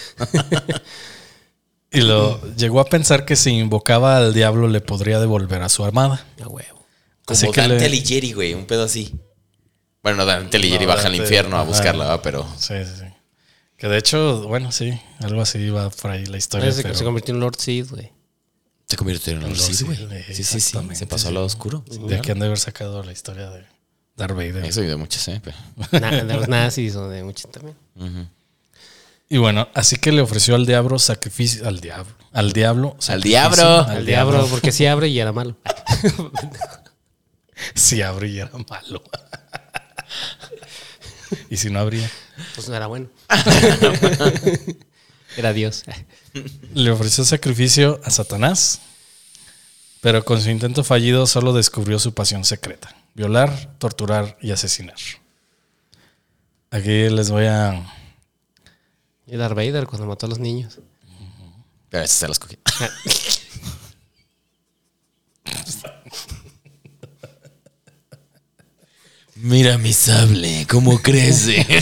Y 1.92 2.00
lo 2.00 2.40
llegó 2.56 2.80
a 2.80 2.84
pensar 2.84 3.25
que 3.25 3.36
si 3.36 3.50
invocaba 3.50 4.16
al 4.18 4.34
diablo 4.34 4.66
le 4.68 4.80
podría 4.80 5.20
devolver 5.20 5.62
a 5.62 5.68
su 5.68 5.84
armada. 5.84 6.26
A 6.42 6.48
huevo. 6.48 6.84
Como 7.25 7.38
Así 7.38 7.50
que 7.52 7.60
Dante 7.60 7.78
le- 7.78 7.86
Alighieri, 7.86 8.32
güey, 8.32 8.54
un 8.54 8.66
pedo 8.66 8.82
así. 8.82 9.14
Bueno, 10.02 10.18
no, 10.18 10.26
Dante 10.26 10.56
Alighieri 10.56 10.84
No, 10.84 10.92
baja 10.94 11.06
al 11.06 11.14
infierno 11.14 11.56
a 11.56 11.62
buscarla, 11.62 12.06
¿va? 12.06 12.22
pero 12.22 12.44
Sí, 12.58 12.75
sí, 12.84 12.92
sí. 12.98 13.04
Que 13.76 13.88
de 13.88 13.99
hecho, 13.99 14.47
bueno, 14.49 14.73
sí, 14.73 14.99
algo 15.21 15.42
así 15.42 15.59
iba 15.59 15.88
por 15.90 16.11
ahí 16.11 16.25
la 16.26 16.38
historia. 16.38 16.64
Parece 16.64 16.78
que 16.83 16.88
pero 16.88 16.99
se 16.99 17.04
convirtió 17.04 17.35
en 17.35 17.40
Lord 17.40 17.56
Sid, 17.59 17.90
güey. 17.90 18.11
se 18.88 18.97
convirtió 18.97 19.33
en 19.35 19.38
un 19.40 19.50
Lord 19.50 19.56
sí, 19.59 19.75
Sid, 19.75 19.87
güey. 19.87 19.99
Sí, 20.33 20.45
sí, 20.45 20.61
sí. 20.61 20.78
Se 20.95 21.06
pasó 21.06 21.28
al 21.28 21.35
lado 21.35 21.47
oscuro. 21.47 21.85
de 22.09 22.16
aquí 22.16 22.30
han 22.30 22.38
de 22.38 22.47
haber 22.47 22.59
sacado 22.59 23.02
la 23.02 23.12
historia 23.12 23.50
de 23.50 23.66
Darth 24.16 24.35
Vader. 24.35 24.64
Eso 24.64 24.83
y 24.83 24.87
de 24.87 24.97
muchos, 24.97 25.26
¿eh? 25.28 25.42
Pero- 25.45 25.56
Na- 26.00 26.25
de 26.25 26.35
los 26.35 26.49
nazis 26.49 26.97
o 26.97 27.09
de 27.09 27.23
muchos 27.23 27.50
también. 27.50 27.76
Y 29.28 29.38
bueno, 29.38 29.68
así 29.75 29.97
que 29.97 30.12
le 30.12 30.23
ofreció 30.23 30.54
al 30.54 30.64
diablo 30.66 30.99
sacrificio. 30.99 31.66
Al 31.68 31.80
diablo. 31.80 32.14
Al 32.33 32.52
diablo. 32.52 32.97
Al 33.09 33.21
diablo. 33.23 33.80
Al 33.83 34.06
diablo, 34.06 34.47
porque 34.49 34.71
sí 34.73 34.87
abre 34.87 35.09
y 35.09 35.18
era 35.18 35.33
malo. 35.33 35.56
Si 37.75 38.02
abre 38.02 38.28
y 38.28 38.38
era 38.38 38.52
malo. 38.71 39.02
y 41.50 41.56
si 41.56 41.71
no 41.71 41.80
abría. 41.80 42.11
Pues 42.54 42.68
no 42.68 42.75
era 42.75 42.87
bueno. 42.87 43.09
era 45.37 45.52
Dios. 45.52 45.85
Le 46.75 46.90
ofreció 46.90 47.25
sacrificio 47.25 48.00
a 48.04 48.11
Satanás, 48.11 48.80
pero 50.00 50.25
con 50.25 50.40
su 50.40 50.50
intento 50.50 50.85
fallido 50.85 51.26
solo 51.26 51.52
descubrió 51.52 51.99
su 51.99 52.14
pasión 52.14 52.45
secreta: 52.45 52.95
violar, 53.14 53.76
torturar 53.78 54.37
y 54.40 54.52
asesinar. 54.52 54.97
Aquí 56.71 57.09
les 57.09 57.30
voy 57.30 57.47
a. 57.47 57.92
Y 59.26 59.37
Darth 59.37 59.54
Vader 59.54 59.87
cuando 59.87 60.06
mató 60.06 60.26
a 60.26 60.28
los 60.28 60.38
niños. 60.38 60.78
Pero 61.88 62.04
ese 62.04 62.14
se 62.14 62.28
las 62.28 62.38
cogí. 62.38 62.59
Mira 69.37 69.76
mi 69.76 69.93
sable, 69.93 70.66
cómo 70.69 71.00
crece. 71.02 71.66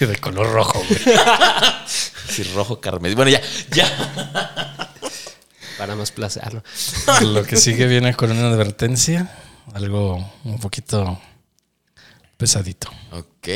de 0.00 0.16
color 0.18 0.50
rojo, 0.50 0.82
güey. 0.88 1.00
sí, 2.28 2.42
rojo 2.54 2.80
carmesí. 2.80 3.14
Bueno, 3.14 3.30
ya, 3.30 3.42
ya. 3.72 4.94
Para 5.76 5.94
más 5.96 6.10
placer. 6.10 6.62
Lo 7.22 7.44
que 7.44 7.56
sigue 7.56 7.86
viene 7.86 8.14
con 8.14 8.30
una 8.30 8.48
advertencia, 8.48 9.30
algo 9.74 10.32
un 10.44 10.58
poquito 10.58 11.20
pesadito. 12.38 12.90
Ok. 13.12 13.48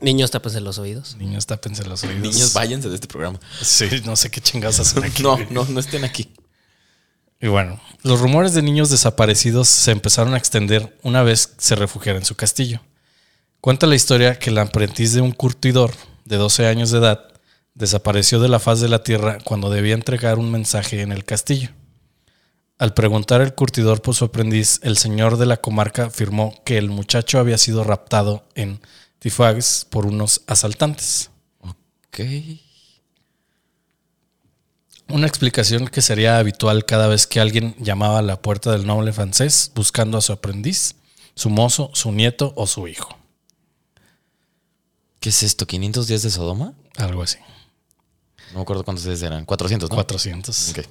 Niños, 0.00 0.30
tápense 0.30 0.60
los 0.60 0.78
oídos. 0.78 1.16
Niños, 1.16 1.46
tápense 1.46 1.84
los 1.84 2.02
oídos. 2.02 2.20
Niños, 2.22 2.54
váyanse 2.54 2.88
de 2.88 2.94
este 2.94 3.06
programa. 3.06 3.38
Sí, 3.60 3.88
no 4.04 4.16
sé 4.16 4.30
qué 4.30 4.40
chingados 4.40 4.80
hacen 4.80 5.04
aquí. 5.04 5.22
No, 5.22 5.38
no, 5.50 5.64
no 5.66 5.80
estén 5.80 6.04
aquí. 6.04 6.32
Y 7.42 7.48
bueno, 7.48 7.80
los 8.04 8.20
rumores 8.20 8.54
de 8.54 8.62
niños 8.62 8.88
desaparecidos 8.88 9.66
se 9.66 9.90
empezaron 9.90 10.32
a 10.32 10.38
extender 10.38 10.96
una 11.02 11.24
vez 11.24 11.54
se 11.58 11.74
refugiara 11.74 12.20
en 12.20 12.24
su 12.24 12.36
castillo. 12.36 12.80
Cuenta 13.60 13.88
la 13.88 13.96
historia 13.96 14.38
que 14.38 14.50
el 14.50 14.58
aprendiz 14.58 15.12
de 15.12 15.22
un 15.22 15.32
curtidor 15.32 15.90
de 16.24 16.36
12 16.36 16.68
años 16.68 16.92
de 16.92 16.98
edad 16.98 17.32
desapareció 17.74 18.38
de 18.38 18.48
la 18.48 18.60
faz 18.60 18.80
de 18.80 18.88
la 18.88 19.02
tierra 19.02 19.38
cuando 19.42 19.70
debía 19.70 19.94
entregar 19.94 20.38
un 20.38 20.52
mensaje 20.52 21.02
en 21.02 21.10
el 21.10 21.24
castillo. 21.24 21.70
Al 22.78 22.94
preguntar 22.94 23.40
el 23.40 23.54
curtidor 23.54 24.02
por 24.02 24.14
su 24.14 24.26
aprendiz, 24.26 24.78
el 24.84 24.96
señor 24.96 25.36
de 25.36 25.46
la 25.46 25.56
comarca 25.56 26.06
afirmó 26.06 26.54
que 26.64 26.78
el 26.78 26.90
muchacho 26.90 27.40
había 27.40 27.58
sido 27.58 27.82
raptado 27.82 28.46
en 28.54 28.80
Tifax 29.18 29.84
por 29.90 30.06
unos 30.06 30.42
asaltantes. 30.46 31.30
Ok. 31.58 32.20
Una 35.12 35.26
explicación 35.26 35.88
que 35.88 36.00
sería 36.00 36.38
habitual 36.38 36.86
cada 36.86 37.06
vez 37.06 37.26
que 37.26 37.38
alguien 37.38 37.76
llamaba 37.78 38.20
a 38.20 38.22
la 38.22 38.40
puerta 38.40 38.72
del 38.72 38.86
noble 38.86 39.12
francés 39.12 39.70
buscando 39.74 40.16
a 40.16 40.22
su 40.22 40.32
aprendiz, 40.32 40.94
su 41.34 41.50
mozo, 41.50 41.90
su 41.92 42.12
nieto 42.12 42.54
o 42.56 42.66
su 42.66 42.88
hijo. 42.88 43.14
¿Qué 45.20 45.28
es 45.28 45.42
esto? 45.42 45.66
¿500 45.66 46.06
días 46.06 46.22
de 46.22 46.30
Sodoma? 46.30 46.72
Algo 46.96 47.22
así. 47.22 47.36
No 48.52 48.60
me 48.60 48.62
acuerdo 48.62 48.84
cuántos 48.84 49.04
días 49.04 49.20
eran. 49.20 49.44
400, 49.44 49.90
¿no? 49.90 49.96
400. 49.96 50.70
Ok. 50.70 50.86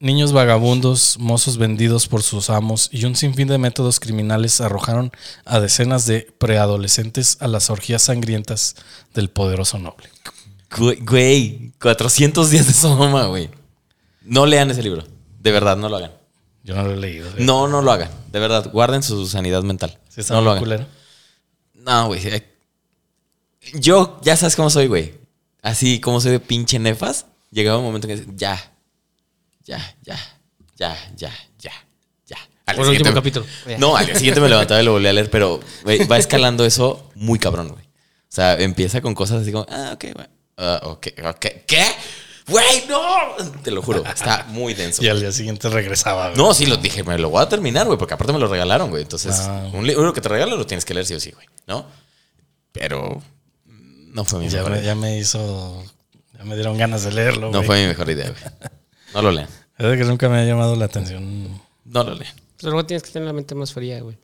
Niños 0.00 0.32
vagabundos, 0.32 1.18
mozos 1.18 1.56
vendidos 1.56 2.08
por 2.08 2.22
sus 2.22 2.50
amos 2.50 2.90
y 2.92 3.06
un 3.06 3.16
sinfín 3.16 3.48
de 3.48 3.56
métodos 3.56 4.00
criminales 4.00 4.60
arrojaron 4.60 5.12
a 5.46 5.60
decenas 5.60 6.04
de 6.04 6.30
preadolescentes 6.36 7.38
a 7.40 7.48
las 7.48 7.70
orgías 7.70 8.02
sangrientas 8.02 8.76
del 9.14 9.30
poderoso 9.30 9.78
noble. 9.78 10.09
Güey, 10.76 11.00
Güey, 11.00 11.72
400 11.80 12.50
días 12.50 12.66
de 12.66 12.72
Sodoma, 12.72 13.26
güey. 13.26 13.50
No 14.22 14.46
lean 14.46 14.70
ese 14.70 14.82
libro. 14.82 15.04
De 15.40 15.50
verdad, 15.52 15.76
no 15.76 15.88
lo 15.88 15.96
hagan. 15.96 16.12
Yo 16.62 16.74
no 16.76 16.84
lo 16.84 16.92
he 16.92 16.96
leído. 16.96 17.30
No, 17.38 17.66
no 17.68 17.82
lo 17.82 17.90
hagan. 17.90 18.10
De 18.30 18.38
verdad, 18.38 18.70
guarden 18.72 19.02
su 19.02 19.26
sanidad 19.26 19.62
mental. 19.62 19.98
¿Sí 20.08 20.20
está 20.20 20.34
no 20.34 20.42
lo 20.42 20.50
hagan. 20.50 20.62
culero? 20.62 20.86
No, 21.74 22.06
güey. 22.08 22.20
eh, 22.26 22.46
Yo, 23.74 24.20
ya 24.22 24.36
sabes 24.36 24.56
cómo 24.56 24.70
soy, 24.70 24.86
güey. 24.86 25.14
Así 25.62 26.00
como 26.00 26.20
soy 26.20 26.32
de 26.32 26.40
pinche 26.40 26.78
nefas, 26.78 27.26
llegaba 27.50 27.78
un 27.78 27.84
momento 27.84 28.06
que 28.08 28.16
decía, 28.16 28.32
ya, 28.36 28.72
ya, 29.64 29.78
ya, 30.04 30.18
ya, 30.76 30.96
ya, 31.16 31.32
ya, 31.58 31.72
ya. 32.26 32.36
Al 32.66 32.76
Por 32.76 32.84
el 32.84 32.90
último 32.92 33.10
siguiente- 33.10 33.12
capítulo. 33.14 33.46
Ya. 33.66 33.78
No, 33.78 33.96
al 33.96 34.06
día 34.06 34.14
siguiente 34.14 34.40
me 34.40 34.48
levantaba 34.48 34.80
y 34.80 34.84
lo 34.84 34.92
volví 34.92 35.06
a 35.06 35.12
leer, 35.12 35.30
pero 35.30 35.60
güey, 35.82 36.06
va 36.06 36.18
escalando 36.18 36.64
eso 36.64 37.10
muy 37.14 37.38
cabrón, 37.38 37.68
güey. 37.68 37.84
O 37.84 38.32
sea, 38.32 38.54
empieza 38.60 39.00
con 39.00 39.14
cosas 39.14 39.42
así 39.42 39.52
como, 39.52 39.66
ah, 39.68 39.92
ok, 39.94 40.04
güey. 40.14 40.26
Ah, 40.62 40.80
ok, 40.84 41.06
ok. 41.24 41.46
¿Qué? 41.66 41.86
Güey, 42.46 42.84
no. 42.88 43.00
Te 43.62 43.70
lo 43.70 43.80
juro, 43.80 44.04
está 44.04 44.44
muy 44.48 44.74
denso. 44.74 45.02
Y 45.02 45.08
al 45.08 45.20
día 45.20 45.32
siguiente 45.32 45.68
regresaba. 45.70 46.26
güey. 46.30 46.36
No, 46.36 46.52
sí, 46.52 46.66
lo 46.66 46.76
dije, 46.76 47.02
me 47.02 47.16
lo 47.18 47.30
voy 47.30 47.42
a 47.42 47.48
terminar, 47.48 47.86
güey, 47.86 47.98
porque 47.98 48.14
aparte 48.14 48.32
me 48.32 48.38
lo 48.38 48.46
regalaron, 48.48 48.90
güey. 48.90 49.02
Entonces, 49.02 49.36
Ah. 49.40 49.70
un 49.72 49.86
libro 49.86 50.12
que 50.12 50.20
te 50.20 50.28
regalan 50.28 50.58
lo 50.58 50.66
tienes 50.66 50.84
que 50.84 50.92
leer 50.94 51.06
sí 51.06 51.14
o 51.14 51.20
sí, 51.20 51.30
güey, 51.30 51.46
¿no? 51.66 51.86
Pero 52.72 53.22
no 53.66 54.24
fue 54.24 54.40
mi 54.40 54.48
ya, 54.48 54.58
mejor 54.58 54.72
me, 54.72 54.78
idea. 54.78 54.86
ya 54.88 54.94
me 54.94 55.18
hizo. 55.18 55.84
Ya 56.36 56.44
me 56.44 56.54
dieron 56.56 56.76
ganas 56.76 57.04
de 57.04 57.12
leerlo. 57.12 57.46
No 57.50 57.58
güey. 57.58 57.66
fue 57.66 57.80
mi 57.82 57.88
mejor 57.88 58.10
idea, 58.10 58.30
güey. 58.30 58.42
No 59.14 59.22
lo 59.22 59.30
lean. 59.32 59.48
Es 59.78 59.86
de 59.86 59.96
que 59.96 60.04
nunca 60.04 60.28
me 60.28 60.38
ha 60.38 60.44
llamado 60.44 60.76
la 60.76 60.84
atención. 60.84 61.58
No 61.86 62.04
lo 62.04 62.14
lean. 62.14 62.34
Pero 62.58 62.72
luego 62.72 62.84
tienes 62.86 63.02
que 63.02 63.10
tener 63.12 63.26
la 63.26 63.32
mente 63.32 63.54
más 63.54 63.72
fría, 63.72 64.00
güey. 64.02 64.18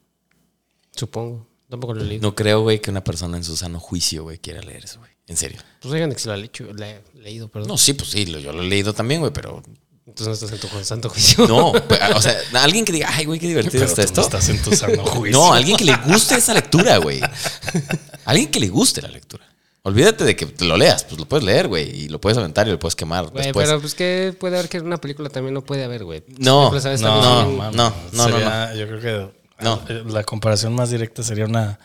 Supongo. 0.94 1.46
Tampoco 1.70 1.94
lo 1.94 2.04
leído. 2.04 2.22
No 2.22 2.34
creo, 2.34 2.60
güey, 2.60 2.80
que 2.80 2.90
una 2.90 3.02
persona 3.02 3.38
en 3.38 3.44
su 3.44 3.56
sano 3.56 3.80
juicio, 3.80 4.24
güey, 4.24 4.38
quiera 4.38 4.60
leer 4.60 4.84
eso, 4.84 4.98
güey. 4.98 5.10
En 5.28 5.36
serio. 5.36 5.58
Pues 5.80 5.92
oigan 5.92 6.12
que 6.12 6.18
se 6.18 6.28
lo 6.28 6.34
ha 6.34 6.36
leído, 6.36 6.72
le- 6.74 7.02
leído, 7.14 7.48
perdón. 7.48 7.68
No, 7.68 7.76
sí, 7.78 7.94
pues 7.94 8.10
sí, 8.10 8.26
lo- 8.26 8.38
yo 8.38 8.52
lo 8.52 8.62
he 8.62 8.66
leído 8.66 8.92
también, 8.94 9.20
güey, 9.20 9.32
pero 9.32 9.62
Entonces 10.06 10.26
no 10.28 10.32
estás 10.34 10.52
en 10.52 10.58
tu 10.60 10.68
constante 10.68 11.08
juicio. 11.08 11.48
no. 11.48 11.72
pe- 11.88 11.98
o 12.14 12.22
sea, 12.22 12.36
alguien 12.62 12.84
que 12.84 12.92
diga, 12.92 13.08
ay, 13.12 13.24
güey, 13.24 13.40
qué 13.40 13.48
divertido 13.48 13.72
Pero 13.80 13.86
está 13.86 14.02
tú 14.02 14.06
esto. 14.06 14.20
no 14.20 14.26
estás 14.26 14.48
en 14.48 14.62
tu 14.62 14.72
sano 14.76 15.04
juicio. 15.06 15.36
No, 15.38 15.52
alguien 15.52 15.76
que 15.76 15.84
le 15.84 15.96
guste 16.06 16.36
esa 16.36 16.54
lectura, 16.54 16.98
güey. 16.98 17.20
Alguien 18.24 18.50
que 18.50 18.60
le 18.60 18.68
guste 18.68 19.02
la 19.02 19.08
lectura. 19.08 19.44
Olvídate 19.82 20.24
de 20.24 20.34
que 20.34 20.46
te 20.46 20.64
lo 20.64 20.76
leas, 20.76 21.04
pues 21.04 21.18
lo 21.20 21.26
puedes 21.28 21.44
leer, 21.44 21.68
güey, 21.68 21.88
y 21.88 22.08
lo 22.08 22.20
puedes 22.20 22.36
aventar 22.36 22.66
y 22.66 22.72
lo 22.72 22.78
puedes 22.78 22.96
quemar 22.96 23.26
Güey, 23.30 23.44
después. 23.44 23.66
pero 23.68 23.80
pues 23.80 23.94
que 23.94 24.34
puede 24.38 24.56
haber 24.58 24.68
que 24.68 24.78
en 24.78 24.86
una 24.86 24.96
película 24.96 25.28
también 25.28 25.54
no 25.54 25.62
puede 25.64 25.84
haber, 25.84 26.02
güey. 26.04 26.24
No, 26.38 26.72
no, 26.72 26.96
no, 26.98 27.70
no, 27.70 27.70
no, 27.72 27.92
no, 28.12 28.74
Yo 28.74 28.86
creo 28.88 29.00
que 29.00 29.30
No. 29.64 29.80
eh, 29.88 30.02
la 30.08 30.24
comparación 30.24 30.74
más 30.74 30.90
directa 30.90 31.22
sería 31.22 31.44
una 31.44 31.78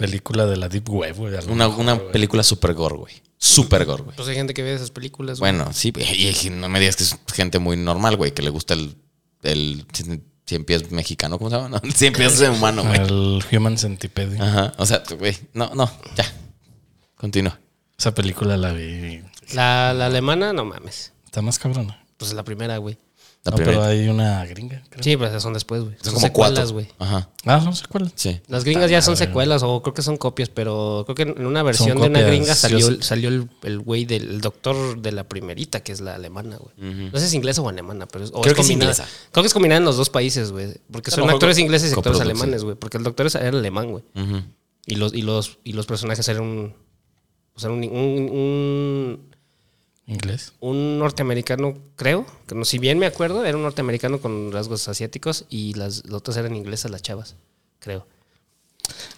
película 0.00 0.46
de 0.46 0.56
la 0.56 0.68
Deep 0.68 0.88
Web, 0.88 1.16
güey. 1.16 1.34
Una, 1.48 1.66
mejor, 1.68 1.80
una 1.80 1.92
güey. 1.94 2.12
película 2.12 2.42
super 2.42 2.74
gore, 2.74 2.96
güey. 2.96 3.14
Super 3.38 3.84
gore, 3.84 4.02
güey. 4.02 4.16
Pues 4.16 4.28
hay 4.28 4.34
gente 4.34 4.54
que 4.54 4.62
ve 4.62 4.74
esas 4.74 4.90
películas, 4.90 5.38
güey. 5.38 5.52
Bueno, 5.52 5.72
sí, 5.72 5.92
y 5.96 6.46
y 6.46 6.50
no 6.50 6.68
me 6.68 6.80
digas 6.80 6.96
que 6.96 7.04
es 7.04 7.16
gente 7.34 7.58
muy 7.58 7.76
normal, 7.76 8.16
güey, 8.16 8.32
que 8.32 8.42
le 8.42 8.50
gusta 8.50 8.74
el, 8.74 8.96
el 9.42 9.86
cien, 10.46 10.64
pies 10.64 10.90
mexicano, 10.90 11.38
¿cómo 11.38 11.50
se 11.50 11.56
llama? 11.56 11.68
No, 11.70 11.80
el 11.82 11.92
cien 11.94 12.12
pies 12.12 12.40
humano, 12.40 12.82
güey. 12.82 12.98
El 13.00 13.44
Human 13.52 13.78
Centipede. 13.78 14.40
Ajá, 14.40 14.72
o 14.78 14.86
sea, 14.86 15.02
güey, 15.18 15.36
no, 15.54 15.74
no, 15.74 15.90
ya. 16.16 16.24
Continúa. 17.16 17.58
Esa 17.98 18.14
película 18.14 18.56
la 18.56 18.72
vi. 18.72 19.22
La, 19.52 19.92
la 19.92 20.06
alemana, 20.06 20.52
no 20.52 20.64
mames. 20.64 21.12
Está 21.26 21.42
más 21.42 21.58
cabrona. 21.58 22.02
Pues 22.16 22.30
es 22.30 22.36
la 22.36 22.44
primera, 22.44 22.78
güey. 22.78 22.98
La 23.42 23.52
no, 23.52 23.56
primera. 23.56 23.78
pero 23.78 23.90
hay 23.90 24.06
una 24.08 24.44
gringa, 24.44 24.82
creo. 24.90 25.02
Sí, 25.02 25.16
pero 25.16 25.28
esas 25.30 25.42
son 25.42 25.54
después, 25.54 25.80
güey. 25.82 25.94
Son 25.96 26.04
Son 26.04 26.14
como 26.14 26.26
secuelas, 26.26 26.72
güey. 26.72 26.88
Ajá, 26.98 27.30
Ah, 27.46 27.72
sé 27.72 27.84
cuál. 27.88 28.12
sí. 28.14 28.38
Las 28.48 28.64
gringas 28.64 28.90
ya 28.90 29.00
son 29.00 29.16
secuelas 29.16 29.62
o 29.62 29.80
creo 29.80 29.94
que 29.94 30.02
son 30.02 30.18
copias, 30.18 30.50
pero 30.50 31.04
creo 31.06 31.14
que 31.14 31.22
en 31.22 31.46
una 31.46 31.62
versión 31.62 31.88
Son 31.92 32.02
de 32.02 32.08
una 32.08 32.20
gringa 32.20 32.54
salió, 32.54 32.78
Yo 32.90 33.00
salió 33.02 33.30
el 33.30 33.48
el 33.62 33.78
güey 33.78 34.04
del 34.04 34.28
el 34.28 34.40
doctor 34.42 35.00
de 35.00 35.12
la 35.12 35.24
primerita, 35.26 35.80
que 35.80 35.92
es 35.92 36.02
la 36.02 36.16
alemana, 36.16 36.58
güey. 36.58 36.74
No 37.10 37.12
sé 37.12 37.20
si 37.20 37.26
es 37.28 37.34
inglesa 37.34 37.62
o 37.62 37.68
alemana, 37.70 38.06
pero 38.06 38.24
es, 38.24 38.30
o 38.34 38.42
Creo 38.42 38.54
que 38.54 38.60
es 38.60 38.66
combinada. 38.66 38.92
inglesa. 38.92 39.08
Creo 39.32 39.42
que 39.42 39.46
es 39.48 39.54
combinada 39.54 39.78
en 39.78 39.84
los 39.86 39.96
dos 39.96 40.10
países, 40.10 40.52
güey. 40.52 40.74
Porque 40.92 41.10
son 41.10 41.30
actores 41.30 41.56
ingleses 41.58 41.90
y 41.90 41.94
actores 41.94 42.20
alemanes, 42.20 42.62
güey. 42.62 42.76
Porque 42.76 42.98
el 42.98 43.04
doctor 43.04 43.24
es- 43.26 43.36
era 43.36 43.56
alemán, 43.56 43.90
güey. 43.90 44.04
Y 44.86 44.96
los, 44.96 45.14
y 45.14 45.22
los, 45.22 45.58
y 45.64 45.72
los 45.72 45.86
personajes 45.86 46.28
eran 46.28 46.42
un. 46.42 46.74
O 47.54 47.58
sea, 47.60 47.70
un, 47.70 47.78
un, 47.84 48.30
un, 48.30 49.29
Inglés. 50.10 50.54
un 50.58 50.98
norteamericano, 50.98 51.78
creo. 51.94 52.26
Que 52.48 52.56
no, 52.56 52.64
si 52.64 52.78
bien 52.78 52.98
me 52.98 53.06
acuerdo, 53.06 53.44
era 53.44 53.56
un 53.56 53.62
norteamericano 53.62 54.20
con 54.20 54.50
rasgos 54.50 54.88
asiáticos 54.88 55.44
y 55.48 55.74
las, 55.74 56.04
las 56.04 56.14
otras 56.14 56.36
eran 56.36 56.56
inglesas, 56.56 56.90
las 56.90 57.00
chavas, 57.00 57.36
creo. 57.78 58.06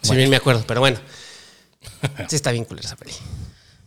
Si 0.02 0.14
bien 0.14 0.28
me 0.28 0.36
acuerdo, 0.36 0.64
pero 0.66 0.80
bueno. 0.80 0.98
Sí 2.28 2.36
está 2.36 2.52
bien 2.52 2.64
culera 2.64 2.86
esa 2.86 2.96
peli. 2.96 3.12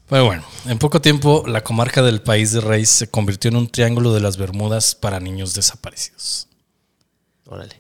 Pero 0.10 0.26
bueno, 0.26 0.44
en 0.66 0.78
poco 0.80 1.00
tiempo 1.00 1.46
la 1.48 1.64
comarca 1.64 2.02
del 2.02 2.22
país 2.22 2.52
de 2.52 2.60
Reis 2.60 2.90
se 2.90 3.08
convirtió 3.10 3.50
en 3.50 3.56
un 3.56 3.70
triángulo 3.70 4.14
de 4.14 4.20
las 4.20 4.38
Bermudas 4.38 4.96
para 4.96 5.20
niños 5.20 5.54
desaparecidos. 5.54 6.48
Órale. 7.46 7.80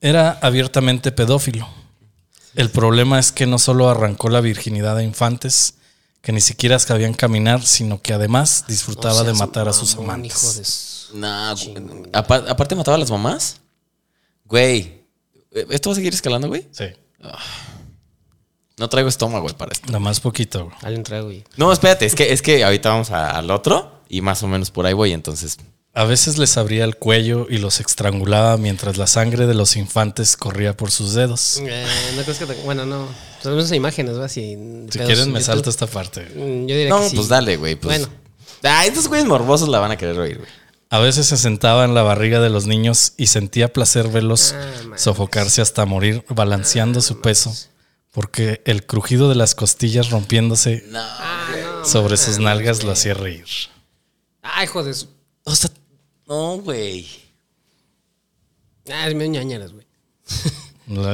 Era 0.00 0.38
abiertamente 0.40 1.12
pedófilo. 1.12 1.68
El 2.54 2.70
problema 2.70 3.18
es 3.18 3.32
que 3.32 3.46
no 3.46 3.58
solo 3.58 3.88
arrancó 3.88 4.28
la 4.28 4.40
virginidad 4.40 4.96
a 4.96 5.02
infantes 5.02 5.74
que 6.22 6.32
ni 6.32 6.40
siquiera 6.40 6.78
sabían 6.78 7.12
caminar, 7.14 7.62
sino 7.62 8.00
que 8.00 8.14
además 8.14 8.64
disfrutaba 8.68 9.14
O 9.14 9.24
sea, 9.24 9.32
de 9.32 9.34
matar 9.34 9.68
a 9.68 9.72
sus 9.72 9.94
amantes. 9.96 10.32
hijo 10.42 10.52
de. 10.54 11.20
Apa- 12.14 12.44
aparte 12.48 12.74
mataba 12.74 12.94
a 12.96 13.00
las 13.00 13.10
mamás. 13.10 13.56
Güey. 14.46 15.02
¿Esto 15.50 15.90
va 15.90 15.92
a 15.92 15.96
seguir 15.96 16.14
escalando, 16.14 16.48
güey? 16.48 16.66
Sí, 16.70 16.84
No 18.78 18.88
traigo 18.88 19.08
estómago, 19.08 19.42
güey, 19.42 19.54
para 19.54 19.72
esto. 19.72 19.86
nada 19.88 19.98
más 20.00 20.20
poquito. 20.20 20.64
güey. 20.64 20.76
Alguien 20.82 21.02
trae, 21.02 21.20
güey. 21.20 21.44
No, 21.56 21.70
espérate, 21.72 22.06
es 22.06 22.14
que, 22.14 22.32
es 22.32 22.40
que 22.40 22.64
ahorita 22.64 22.88
vamos 22.88 23.10
a- 23.10 23.30
al 23.36 23.50
otro 23.50 24.00
y 24.08 24.22
más 24.22 24.42
o 24.42 24.48
menos 24.48 24.70
por 24.70 24.86
ahí 24.86 24.92
voy, 24.94 25.12
entonces. 25.12 25.58
A 25.94 26.04
veces 26.04 26.38
les 26.38 26.56
abría 26.56 26.84
el 26.84 26.96
cuello 26.96 27.46
y 27.50 27.58
los 27.58 27.78
estrangulaba 27.80 28.56
mientras 28.56 28.96
la 28.96 29.06
sangre 29.06 29.46
de 29.46 29.52
los 29.52 29.76
infantes 29.76 30.38
corría 30.38 30.74
por 30.74 30.90
sus 30.90 31.12
dedos. 31.12 31.58
Eh, 31.62 31.86
no 32.16 32.22
crees 32.22 32.38
que 32.38 32.46
te- 32.46 32.54
Bueno, 32.62 32.86
no. 32.86 33.06
Tenemos 33.42 33.64
esas 33.64 33.76
imágenes, 33.76 34.14
¿verdad? 34.14 34.28
Si, 34.30 34.56
Si 34.90 34.98
quieren 35.00 35.30
me 35.32 35.42
salto 35.42 35.68
esta 35.68 35.86
parte. 35.86 36.22
Mm, 36.34 36.66
Yo 36.66 36.74
diría 36.76 36.88
No, 36.88 37.00
que 37.02 37.10
sí. 37.10 37.16
pues 37.16 37.28
dale, 37.28 37.56
güey. 37.58 37.74
Pues. 37.76 38.00
Bueno. 38.08 38.14
Ah, 38.64 38.86
estos 38.86 39.08
güeyes 39.08 39.26
morbosos 39.26 39.68
la 39.68 39.80
van 39.80 39.90
a 39.90 39.98
querer 39.98 40.18
oír, 40.18 40.38
güey. 40.38 40.48
A 40.88 40.98
veces 40.98 41.26
se 41.26 41.36
sentaba 41.36 41.84
en 41.84 41.94
la 41.94 42.02
barriga 42.02 42.40
de 42.40 42.48
los 42.50 42.66
niños 42.66 43.12
y 43.18 43.26
sentía 43.26 43.72
placer 43.72 44.08
verlos 44.08 44.54
Ah, 44.56 44.96
sofocarse 44.96 45.60
hasta 45.60 45.84
morir 45.84 46.24
balanceando 46.28 47.00
su 47.02 47.20
peso, 47.20 47.54
porque 48.12 48.62
el 48.64 48.86
crujido 48.86 49.28
de 49.28 49.34
las 49.34 49.54
costillas 49.54 50.10
rompiéndose 50.10 50.84
No. 50.88 51.00
Ah, 51.02 51.48
no. 51.80 51.84
sobre 51.84 52.16
sus 52.16 52.38
nalgas 52.38 52.82
lo 52.82 52.92
hacía 52.92 53.12
reír. 53.14 53.44
Ay, 54.42 54.64
hijo 54.64 54.82
de 54.84 54.94
su. 54.94 55.08
O 55.44 55.54
sea, 55.56 55.70
no, 56.32 56.56
güey. 56.62 57.06
Ah, 58.90 59.06
es 59.06 59.14
medio 59.14 59.30
ñañaras, 59.32 59.72
güey. 59.72 59.86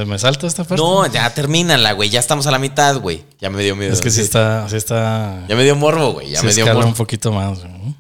¿Me 0.07 0.19
salto 0.19 0.47
esta 0.47 0.65
parte? 0.65 0.83
No, 0.83 1.07
ya 1.07 1.33
termínala, 1.35 1.93
güey. 1.93 2.09
Ya 2.09 2.21
estamos 2.21 2.47
a 2.47 2.51
la 2.51 2.59
mitad, 2.59 2.97
güey. 3.01 3.25
Ya 3.41 3.51
me 3.51 3.63
dio 3.63 3.75
miedo. 3.77 3.93
Es 3.93 4.01
que 4.01 4.11
sí 4.11 4.21
está, 4.21 4.69
sí 4.69 4.77
está, 4.77 5.45
Ya 5.49 5.57
me 5.57 5.65
dio 5.65 5.77
morbo, 5.77 6.13
güey. 6.15 6.31
Ya 6.31 6.41
sí 6.41 6.47
me 6.47 6.55
dio 6.55 6.67
morbo. 6.67 6.87
un 6.89 6.95
poquito 6.95 7.33
más. 7.33 7.59
güey. 7.61 7.95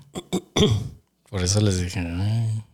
Por 1.30 1.42
eso 1.42 1.60
les 1.60 1.80
dije, 1.80 1.98
ay, 2.00 2.64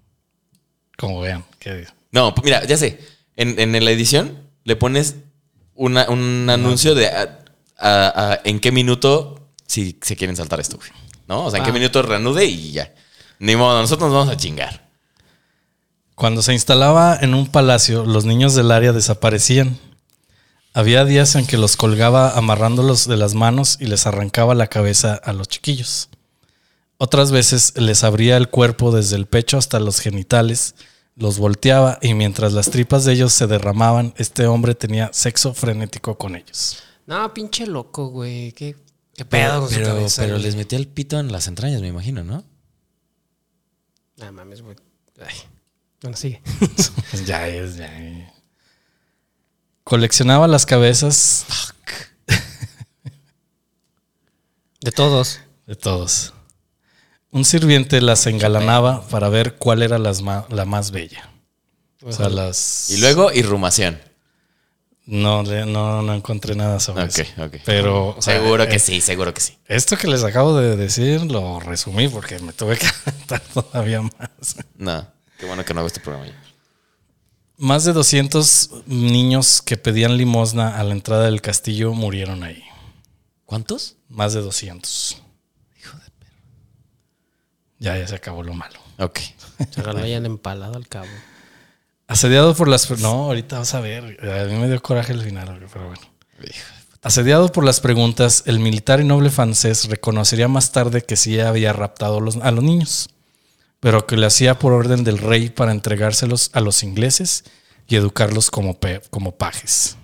como 0.97 1.21
vean, 1.21 1.45
¿qué 1.59 1.87
No, 2.13 2.35
pues 2.35 2.45
mira, 2.45 2.65
ya 2.65 2.77
sé. 2.77 3.01
En, 3.37 3.59
en 3.59 3.85
la 3.85 3.91
edición 3.91 4.39
le 4.63 4.77
pones 4.77 5.17
una- 5.75 6.09
un 6.09 6.49
anuncio 6.49 6.95
de 6.95 7.09
a- 7.09 7.41
a- 7.79 8.33
a- 8.33 8.41
en 8.45 8.61
qué 8.61 8.71
minuto 8.71 9.51
si 9.67 9.99
se 10.03 10.15
quieren 10.17 10.37
saltar 10.37 10.61
esto, 10.61 10.77
güey. 10.77 10.91
¿No? 11.27 11.47
O 11.47 11.51
sea, 11.51 11.59
en 11.59 11.65
qué 11.65 11.71
Ah. 11.71 11.75
minuto 11.75 12.01
reanude 12.03 12.45
y 12.45 12.71
ya. 12.73 12.95
Ni 13.38 13.57
modo, 13.57 13.81
nosotros 13.81 14.11
nos 14.11 14.19
vamos 14.19 14.35
a 14.35 14.37
chingar. 14.37 14.88
Cuando 16.14 16.43
se 16.43 16.53
instalaba 16.53 17.19
en 17.21 17.35
un 17.35 17.47
palacio, 17.49 18.05
los 18.05 18.25
niños 18.25 18.55
del 18.55 18.71
área 18.71 18.93
desaparecían. 18.93 19.79
Había 20.73 21.05
días 21.05 21.35
en 21.35 21.47
que 21.47 21.59
los 21.59 21.76
colgaba 21.76 22.31
amarrándolos 22.31 23.07
de 23.07 23.17
las 23.17 23.35
manos 23.35 23.79
y 23.81 23.87
les 23.87 24.07
arrancaba 24.07 24.55
la 24.55 24.69
cabeza 24.69 25.14
a 25.14 25.33
los 25.33 25.49
chiquillos. 25.49 26.09
Otras 26.99 27.33
veces 27.33 27.75
les 27.76 28.05
abría 28.05 28.37
el 28.37 28.49
cuerpo 28.49 28.93
desde 28.93 29.17
el 29.17 29.26
pecho 29.26 29.59
hasta 29.59 29.81
los 29.81 29.99
genitales, 30.00 30.76
los 31.17 31.38
volteaba 31.38 31.99
y 32.00 32.14
mientras 32.14 32.53
las 32.53 32.71
tripas 32.71 33.05
de 33.05 33.12
ellos 33.12 33.33
se 33.33 33.47
derramaban, 33.47 34.14
este 34.17 34.47
hombre 34.47 34.75
tenía 34.75 35.11
sexo 35.12 35.55
frenético 35.55 36.17
con 36.17 36.37
ellos. 36.37 36.79
No, 37.07 37.35
pinche 37.35 37.67
loco, 37.67 38.09
güey. 38.09 38.53
¿Qué, 38.53 38.76
qué 39.14 39.25
pedo 39.25 39.61
con 39.61 39.69
su 39.69 39.75
pero, 39.76 39.87
cabeza, 39.88 40.23
pero 40.23 40.35
güey? 40.35 40.45
les 40.45 40.57
metía 40.57 40.79
el 40.79 40.88
pito 40.88 41.19
en 41.19 41.31
las 41.31 41.49
entrañas, 41.49 41.81
me 41.81 41.88
imagino, 41.88 42.25
¿no? 42.25 42.45
Ah, 44.20 44.31
mames, 44.33 44.62
güey. 44.62 44.77
Ay. 45.20 45.35
Bueno, 46.03 46.16
sigue. 46.16 46.42
ya 47.27 47.48
es, 47.48 47.77
ya 47.77 47.87
es. 48.00 48.29
Coleccionaba 49.85 50.46
las 50.48 50.66
cabezas 50.66 51.44
De 54.81 54.92
todos. 54.92 55.40
de 55.66 55.77
todos. 55.77 56.35
Un 57.31 57.44
sirviente 57.44 58.00
las 58.00 58.27
engalanaba 58.27 59.07
para 59.09 59.29
ver 59.29 59.57
cuál 59.57 59.83
era 59.83 59.98
las 59.98 60.20
ma- 60.22 60.46
la 60.50 60.64
más 60.66 60.90
bella. 60.90 61.31
O 62.03 62.12
sea, 62.12 62.29
las... 62.29 62.90
Y 62.90 62.98
luego, 62.98 63.33
irrumación. 63.33 63.98
No, 65.07 65.43
no, 65.43 66.03
no 66.03 66.14
encontré 66.14 66.55
nada 66.55 66.81
sobre 66.81 67.05
Ok, 67.05 67.19
eso. 67.19 67.45
ok. 67.45 67.57
Pero... 67.67 68.17
o 68.17 68.23
sea, 68.23 68.38
Seguro 68.40 68.67
que 68.67 68.77
eh, 68.77 68.79
sí, 68.79 69.01
seguro 69.03 69.35
que 69.35 69.40
sí. 69.43 69.59
Esto 69.67 69.99
que 69.99 70.07
les 70.09 70.25
acabo 70.25 70.57
de 70.57 70.77
decir 70.77 71.31
lo 71.31 71.61
resumí 71.61 72.09
porque 72.09 72.38
me 72.38 72.53
tuve 72.55 72.79
que 72.79 72.87
aventar 73.07 73.40
todavía 73.40 74.01
más. 74.01 74.57
No, 74.77 75.07
qué 75.38 75.45
bueno 75.47 75.64
que 75.64 75.75
no 75.75 75.81
hago 75.81 75.88
este 75.88 76.01
programa 76.01 76.27
ya. 76.29 76.40
Más 77.59 77.85
de 77.85 77.93
200 77.93 78.71
niños 78.87 79.61
que 79.62 79.77
pedían 79.77 80.17
limosna 80.17 80.77
a 80.79 80.83
la 80.85 80.93
entrada 80.93 81.27
del 81.27 81.40
castillo 81.43 81.93
murieron 81.93 82.43
ahí. 82.43 82.64
¿Cuántos? 83.45 83.97
Más 84.09 84.33
de 84.33 84.40
200. 84.40 85.23
Hijo 85.79 85.97
de 85.99 86.11
perro. 86.19 86.37
Ya, 87.79 87.99
ya 87.99 88.09
se 88.09 88.14
acabó 88.17 88.43
lo 88.43 88.55
malo. 88.55 88.81
Ok. 88.99 89.21
Se 89.71 89.83
lo 89.83 89.99
hayan 89.99 90.25
empalado 90.27 90.77
al 90.77 90.88
cabo. 90.88 91.07
Asediado 92.07 92.55
por 92.55 92.69
las... 92.69 92.90
No, 93.01 93.25
ahorita 93.25 93.59
vas 93.59 93.75
a 93.75 93.81
ver. 93.81 94.19
A 94.23 94.45
mí 94.45 94.55
me 94.59 94.69
dio 94.69 94.81
coraje 94.83 95.12
el 95.12 95.23
final, 95.23 95.59
pero 95.73 95.87
bueno. 95.87 96.03
Asediado 97.03 97.51
por 97.53 97.64
las 97.64 97.81
preguntas, 97.81 98.43
el 98.47 98.59
militar 98.61 99.01
y 99.01 99.05
noble 99.05 99.31
francés 99.31 99.88
reconocería 99.88 100.49
más 100.49 100.73
tarde 100.73 101.03
que 101.03 101.17
sí 101.17 101.38
había 101.40 101.73
raptado 101.73 102.21
los- 102.21 102.37
a 102.37 102.51
los 102.51 102.64
niños, 102.64 103.09
pero 103.81 104.07
que 104.07 104.17
lo 104.17 104.27
hacía 104.27 104.59
por 104.59 104.73
orden 104.73 105.05
del 105.05 105.19
rey 105.19 105.51
para 105.51 105.73
entregárselos 105.73 106.51
a 106.55 106.61
los 106.61 106.83
ingleses 106.83 107.45
y 107.87 107.97
educarlos 107.97 108.51
como, 108.51 108.79
pe- 108.81 109.03
como 109.11 109.33
pajes. 109.37 109.97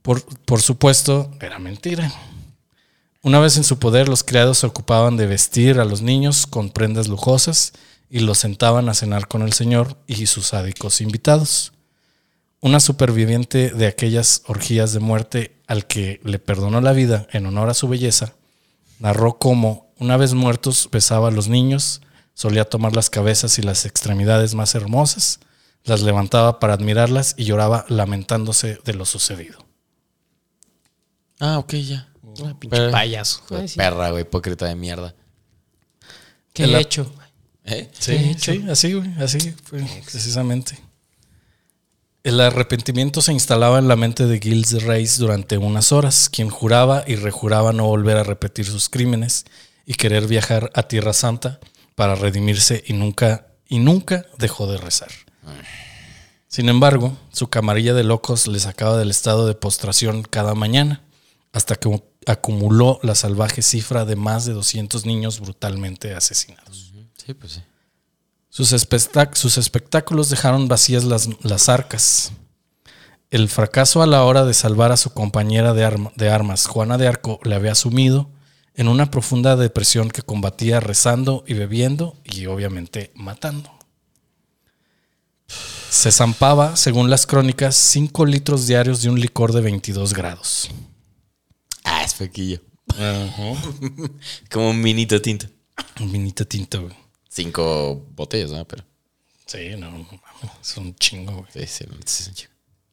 Por, 0.00 0.24
por 0.44 0.60
supuesto, 0.62 1.30
era 1.40 1.58
mentira. 1.58 2.10
Una 3.22 3.38
vez 3.38 3.56
en 3.56 3.62
su 3.64 3.78
poder, 3.78 4.08
los 4.08 4.24
criados 4.24 4.58
se 4.58 4.66
ocupaban 4.66 5.16
de 5.16 5.26
vestir 5.26 5.78
a 5.78 5.84
los 5.84 6.02
niños 6.02 6.46
con 6.46 6.70
prendas 6.70 7.06
lujosas 7.08 7.72
y 8.14 8.20
los 8.20 8.36
sentaban 8.36 8.90
a 8.90 8.94
cenar 8.94 9.26
con 9.26 9.40
el 9.40 9.54
señor 9.54 9.96
y 10.06 10.26
sus 10.26 10.48
sádicos 10.48 11.00
invitados. 11.00 11.72
Una 12.60 12.78
superviviente 12.78 13.70
de 13.70 13.86
aquellas 13.86 14.42
orgías 14.46 14.92
de 14.92 15.00
muerte 15.00 15.56
al 15.66 15.86
que 15.86 16.20
le 16.22 16.38
perdonó 16.38 16.82
la 16.82 16.92
vida 16.92 17.26
en 17.32 17.46
honor 17.46 17.70
a 17.70 17.74
su 17.74 17.88
belleza, 17.88 18.34
narró 18.98 19.38
cómo, 19.38 19.90
una 19.98 20.18
vez 20.18 20.34
muertos, 20.34 20.90
besaba 20.92 21.28
a 21.28 21.30
los 21.30 21.48
niños, 21.48 22.02
solía 22.34 22.68
tomar 22.68 22.94
las 22.94 23.08
cabezas 23.08 23.58
y 23.58 23.62
las 23.62 23.86
extremidades 23.86 24.54
más 24.54 24.74
hermosas, 24.74 25.40
las 25.82 26.02
levantaba 26.02 26.60
para 26.60 26.74
admirarlas 26.74 27.34
y 27.38 27.44
lloraba 27.44 27.86
lamentándose 27.88 28.78
de 28.84 28.92
lo 28.92 29.06
sucedido. 29.06 29.64
Ah, 31.40 31.58
ok, 31.58 31.72
ya. 31.76 32.08
Ah, 32.44 32.54
pinche 32.60 32.76
Pero- 32.76 32.90
payaso. 32.90 33.40
Ay, 33.48 33.68
sí. 33.68 33.78
Perra, 33.78 34.10
güey, 34.10 34.22
hipócrita 34.24 34.66
de 34.66 34.74
mierda. 34.74 35.14
¿Qué 36.52 36.64
he 36.64 36.78
hecho? 36.78 37.10
¿Eh? 37.64 37.88
Sí, 37.92 38.34
sí, 38.38 38.64
así, 38.68 38.92
güey, 38.92 39.12
así 39.18 39.54
fue, 39.64 39.84
precisamente. 40.10 40.78
El 42.24 42.40
arrepentimiento 42.40 43.20
se 43.20 43.32
instalaba 43.32 43.78
en 43.78 43.88
la 43.88 43.96
mente 43.96 44.26
de 44.26 44.38
Gilles 44.38 44.84
Reis 44.84 45.18
durante 45.18 45.58
unas 45.58 45.90
horas, 45.90 46.28
quien 46.28 46.50
juraba 46.50 47.02
y 47.06 47.16
rejuraba 47.16 47.72
no 47.72 47.86
volver 47.86 48.16
a 48.16 48.22
repetir 48.22 48.64
sus 48.66 48.88
crímenes 48.88 49.44
y 49.86 49.94
querer 49.94 50.28
viajar 50.28 50.70
a 50.74 50.84
Tierra 50.84 51.12
Santa 51.12 51.58
para 51.96 52.14
redimirse 52.14 52.84
y 52.86 52.92
nunca, 52.92 53.48
y 53.68 53.80
nunca 53.80 54.26
dejó 54.38 54.66
de 54.66 54.78
rezar. 54.78 55.10
Sin 56.46 56.68
embargo, 56.68 57.16
su 57.32 57.48
camarilla 57.48 57.94
de 57.94 58.04
locos 58.04 58.46
le 58.46 58.60
sacaba 58.60 58.98
del 58.98 59.10
estado 59.10 59.46
de 59.46 59.54
postración 59.54 60.22
cada 60.22 60.54
mañana, 60.54 61.02
hasta 61.52 61.74
que 61.76 62.02
acumuló 62.26 63.00
la 63.02 63.14
salvaje 63.14 63.62
cifra 63.62 64.04
de 64.04 64.16
más 64.16 64.44
de 64.44 64.52
200 64.52 65.06
niños 65.06 65.40
brutalmente 65.40 66.14
asesinados. 66.14 66.91
Sí, 67.24 67.34
pues 67.34 67.52
sí. 67.52 67.62
Sus, 68.48 68.72
espectac- 68.72 69.34
sus 69.34 69.56
espectáculos 69.58 70.28
dejaron 70.28 70.68
vacías 70.68 71.04
las, 71.04 71.28
las 71.42 71.68
arcas. 71.68 72.32
El 73.30 73.48
fracaso 73.48 74.02
a 74.02 74.06
la 74.06 74.24
hora 74.24 74.44
de 74.44 74.52
salvar 74.54 74.92
a 74.92 74.96
su 74.98 75.10
compañera 75.10 75.72
de, 75.72 75.84
arma- 75.84 76.12
de 76.16 76.28
armas, 76.30 76.66
Juana 76.66 76.98
de 76.98 77.08
Arco, 77.08 77.40
le 77.44 77.54
había 77.54 77.74
sumido 77.74 78.28
en 78.74 78.88
una 78.88 79.10
profunda 79.10 79.56
depresión 79.56 80.10
que 80.10 80.22
combatía 80.22 80.80
rezando 80.80 81.44
y 81.46 81.54
bebiendo 81.54 82.16
y 82.24 82.46
obviamente 82.46 83.10
matando. 83.14 83.70
Se 85.90 86.10
zampaba, 86.10 86.76
según 86.76 87.10
las 87.10 87.26
crónicas, 87.26 87.74
5 87.76 88.24
litros 88.26 88.66
diarios 88.66 89.02
de 89.02 89.10
un 89.10 89.20
licor 89.20 89.52
de 89.52 89.60
22 89.60 90.14
grados. 90.14 90.70
Ah, 91.84 92.02
es 92.04 92.14
fequillo. 92.14 92.60
Como 94.50 94.70
un 94.70 94.80
minito 94.80 95.20
tinto. 95.20 95.46
Un 96.00 96.12
vinito 96.12 96.46
tinto, 96.46 96.82
güey. 96.82 96.96
Cinco 97.32 98.06
botellas, 98.14 98.50
¿no? 98.50 98.62
Pero. 98.66 98.84
Sí, 99.46 99.70
no, 99.78 99.90
no 99.90 100.06
es 100.60 100.76
un 100.76 100.94
chingo, 100.96 101.32
güey. 101.32 101.66
Sí, 101.66 101.66
sí, 101.66 101.84
sí, 102.04 102.30
sí. 102.34 102.44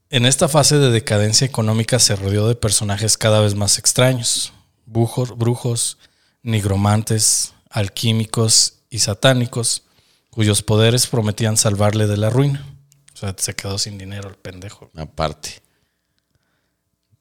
En 0.09 0.25
esta 0.25 0.47
fase 0.47 0.77
de 0.77 0.91
decadencia 0.91 1.45
económica 1.45 1.99
se 1.99 2.15
rodeó 2.15 2.47
de 2.47 2.55
personajes 2.55 3.17
cada 3.17 3.41
vez 3.41 3.55
más 3.55 3.77
extraños. 3.77 4.53
brujos, 4.85 5.37
brujos, 5.37 5.97
nigromantes, 6.41 7.53
alquímicos 7.69 8.79
y 8.89 8.99
satánicos, 8.99 9.83
cuyos 10.29 10.63
poderes 10.63 11.05
prometían 11.05 11.57
salvarle 11.57 12.07
de 12.07 12.17
la 12.17 12.29
ruina. 12.29 12.65
O 13.13 13.17
sea, 13.17 13.35
se 13.37 13.55
quedó 13.55 13.77
sin 13.77 13.97
dinero 13.97 14.29
el 14.29 14.35
pendejo. 14.35 14.89
Aparte. 14.95 15.61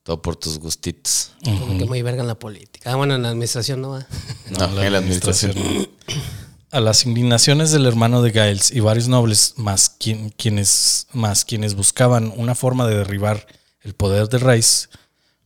Todo 0.05 0.23
por 0.23 0.37
tus 0.37 0.59
gustitos. 0.59 1.33
Como 1.45 1.77
que 1.77 1.85
muy 1.85 2.01
verga 2.03 2.23
en 2.23 2.29
la 2.29 2.39
política. 2.39 2.93
Ah, 2.93 2.97
bueno, 2.97 3.17
en 3.17 3.23
la 3.23 3.31
administración 3.31 3.83
no 3.83 3.91
va. 3.91 4.07
No, 4.51 4.69
la 4.69 4.87
en 4.87 4.93
la 4.93 4.99
administración. 4.99 5.53
A 6.71 6.81
las 6.81 7.07
indignaciones 7.07 7.71
del 7.73 7.87
hermano 7.87 8.21
de 8.23 8.31
Giles 8.31 8.71
y 8.71 8.81
varios 8.81 9.09
nobles, 9.09 9.55
más, 9.57 9.89
quien- 9.89 10.31
quienes, 10.31 11.07
más 11.13 11.45
quienes 11.45 11.75
buscaban 11.75 12.33
una 12.37 12.55
forma 12.55 12.87
de 12.87 12.97
derribar 12.97 13.47
el 13.83 13.95
poder 13.95 14.29
de 14.29 14.39
Rice, 14.39 14.89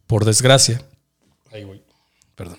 por 0.08 0.24
desgracia, 0.24 0.82
perdón. 2.34 2.58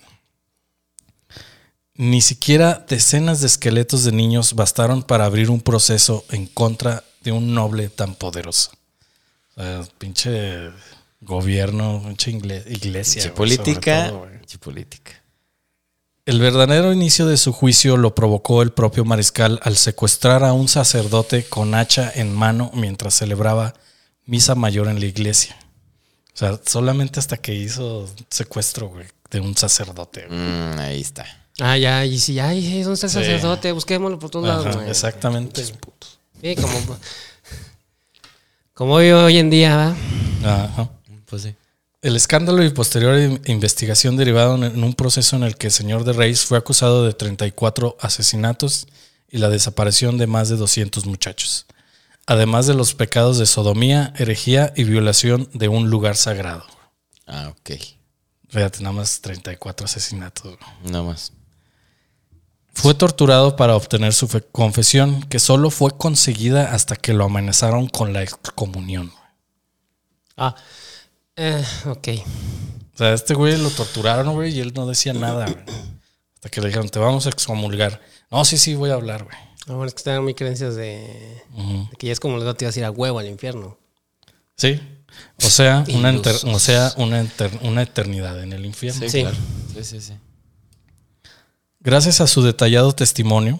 Ni 1.95 2.21
siquiera 2.21 2.85
decenas 2.87 3.41
de 3.41 3.47
esqueletos 3.47 4.03
de 4.03 4.11
niños 4.13 4.53
bastaron 4.53 5.03
para 5.03 5.25
abrir 5.25 5.49
un 5.49 5.61
proceso 5.61 6.25
en 6.29 6.47
contra 6.47 7.03
de 7.21 7.31
un 7.31 7.53
noble 7.53 7.89
tan 7.89 8.15
poderoso. 8.15 8.71
O 9.55 9.61
sea, 9.61 9.83
pinche 9.99 10.71
gobierno, 11.21 12.01
pinche 12.05 12.31
iglesia. 12.31 13.21
Pinche 13.23 13.31
política. 13.31 14.09
todo, 14.09 14.27
pinche 14.39 14.57
política. 14.57 15.22
El 16.25 16.39
verdadero 16.39 16.93
inicio 16.93 17.25
de 17.27 17.35
su 17.35 17.51
juicio 17.51 17.97
lo 17.97 18.15
provocó 18.15 18.61
el 18.61 18.71
propio 18.71 19.03
mariscal 19.03 19.59
al 19.63 19.75
secuestrar 19.75 20.43
a 20.45 20.53
un 20.53 20.69
sacerdote 20.69 21.43
con 21.43 21.75
hacha 21.75 22.09
en 22.15 22.33
mano 22.33 22.71
mientras 22.73 23.13
celebraba 23.15 23.73
misa 24.25 24.55
mayor 24.55 24.87
en 24.87 25.01
la 25.01 25.05
iglesia. 25.05 25.57
O 26.33 26.37
sea, 26.37 26.59
solamente 26.65 27.19
hasta 27.19 27.35
que 27.37 27.53
hizo 27.53 28.09
secuestro, 28.29 28.87
güey, 28.87 29.05
de 29.29 29.41
un 29.41 29.55
sacerdote. 29.57 30.27
Mm, 30.29 30.79
ahí 30.79 31.01
está. 31.01 31.25
Ah, 31.59 31.77
ya, 31.77 32.05
y 32.05 32.17
si, 32.17 32.39
ay, 32.39 32.81
¿dónde 32.83 32.93
está 32.95 33.07
el 33.07 33.11
Sí. 33.11 33.19
sacerdote? 33.19 33.71
Busquémoslo 33.73 34.17
por 34.17 34.29
todos 34.29 34.47
lados, 34.47 34.75
güey. 34.77 34.89
exactamente. 34.89 35.63
Sí, 35.65 36.55
como, 36.55 36.97
como 38.73 38.93
hoy, 38.93 39.11
hoy 39.11 39.37
en 39.37 39.49
día, 39.49 39.75
¿va? 40.41 40.63
Ajá. 40.63 40.89
Pues 41.25 41.43
sí. 41.43 41.55
El 42.03 42.15
escándalo 42.17 42.63
y 42.63 42.69
posterior 42.69 43.17
in- 43.17 43.41
investigación 43.45 44.17
derivaron 44.17 44.63
en 44.63 44.83
un 44.83 44.93
proceso 44.93 45.35
en 45.37 45.43
el 45.43 45.55
que 45.55 45.67
el 45.67 45.73
señor 45.73 46.03
de 46.03 46.13
Reis 46.13 46.45
fue 46.45 46.57
acusado 46.57 47.05
de 47.05 47.13
34 47.13 47.95
asesinatos 47.99 48.87
y 49.29 49.37
la 49.37 49.49
desaparición 49.49 50.17
de 50.17 50.27
más 50.27 50.49
de 50.49 50.57
200 50.57 51.05
muchachos, 51.05 51.65
además 52.25 52.67
de 52.67 52.73
los 52.73 52.93
pecados 52.93 53.37
de 53.37 53.45
sodomía, 53.45 54.13
herejía 54.17 54.73
y 54.75 54.83
violación 54.83 55.49
de 55.53 55.69
un 55.69 55.89
lugar 55.89 56.17
sagrado. 56.17 56.65
Ah, 57.25 57.47
ok. 57.57 57.71
Fíjate, 58.49 58.79
nada 58.83 58.93
más 58.93 59.21
34 59.21 59.85
asesinatos. 59.85 60.57
Nada 60.83 61.03
más. 61.05 61.31
Fue 62.73 62.93
torturado 62.93 63.55
para 63.55 63.75
obtener 63.77 64.13
su 64.13 64.27
fe- 64.27 64.43
confesión, 64.51 65.23
que 65.23 65.39
solo 65.39 65.69
fue 65.69 65.97
conseguida 65.97 66.73
hasta 66.73 66.95
que 66.97 67.13
lo 67.13 67.23
amenazaron 67.25 67.87
con 67.87 68.11
la 68.13 68.23
excomunión. 68.23 69.11
Ah, 70.35 70.55
eh, 71.35 71.63
ok. 71.85 72.07
O 72.93 72.97
sea, 72.97 73.13
este 73.13 73.33
güey 73.33 73.57
lo 73.57 73.69
torturaron, 73.69 74.33
güey, 74.33 74.55
y 74.55 74.59
él 74.59 74.71
no 74.75 74.85
decía 74.85 75.13
nada, 75.13 75.45
güey. 75.45 75.63
Hasta 76.35 76.49
que 76.49 76.61
le 76.61 76.67
dijeron, 76.67 76.89
te 76.89 76.99
vamos 76.99 77.25
a 77.25 77.29
excomulgar. 77.29 78.01
No, 78.29 78.43
sí, 78.45 78.57
sí, 78.57 78.75
voy 78.75 78.89
a 78.91 78.93
hablar, 78.95 79.23
güey. 79.23 79.35
Ah, 79.67 79.73
bueno, 79.73 79.85
es 79.85 79.93
que 79.93 79.99
están 79.99 80.23
muy 80.23 80.33
creencias 80.33 80.75
de, 80.75 81.41
de 81.55 81.87
que 81.97 82.07
ya 82.07 82.13
es 82.13 82.19
como 82.19 82.37
el 82.37 82.55
te 82.55 82.65
vas 82.65 82.75
a 82.75 82.79
ir 82.79 82.85
a 82.85 82.91
huevo 82.91 83.19
al 83.19 83.27
infierno. 83.27 83.77
Sí. 84.57 84.79
O 85.43 85.49
sea, 85.49 85.83
una, 85.93 86.11
enter- 86.11 86.31
Ilusos. 86.31 86.53
o 86.55 86.59
sea 86.59 86.93
una, 86.97 87.21
enter- 87.23 87.59
una 87.61 87.81
eternidad 87.83 88.41
en 88.43 88.51
el 88.53 88.65
infierno. 88.65 88.99
Sí, 89.01 89.09
Sí. 89.09 89.21
claro. 89.21 89.37
Sí, 89.73 89.83
sí, 89.83 90.01
sí. 90.01 90.13
Gracias 91.79 92.21
a 92.21 92.27
su 92.27 92.41
detallado 92.41 92.93
testimonio, 92.93 93.59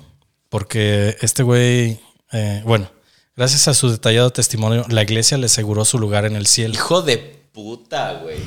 porque 0.49 1.17
este 1.21 1.43
güey, 1.43 1.99
eh, 2.31 2.61
bueno, 2.65 2.89
gracias 3.35 3.67
a 3.67 3.73
su 3.73 3.89
detallado 3.89 4.29
testimonio, 4.31 4.85
la 4.89 5.03
iglesia 5.03 5.37
le 5.37 5.47
aseguró 5.47 5.83
su 5.85 5.99
lugar 5.99 6.25
en 6.25 6.35
el 6.35 6.47
cielo. 6.47 6.73
Hijo 6.73 7.01
de 7.01 7.42
puta, 7.53 8.13
güey. 8.21 8.39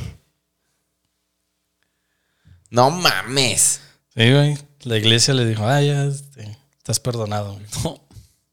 No 2.70 2.90
mames. 2.90 3.80
Sí, 4.14 4.32
güey. 4.32 4.58
La 4.82 4.96
iglesia 4.98 5.34
le 5.34 5.46
dijo, 5.46 5.64
ah, 5.66 5.80
ya, 5.80 6.04
este, 6.04 6.56
estás 6.78 7.00
perdonado. 7.00 7.54
güey. 7.54 7.96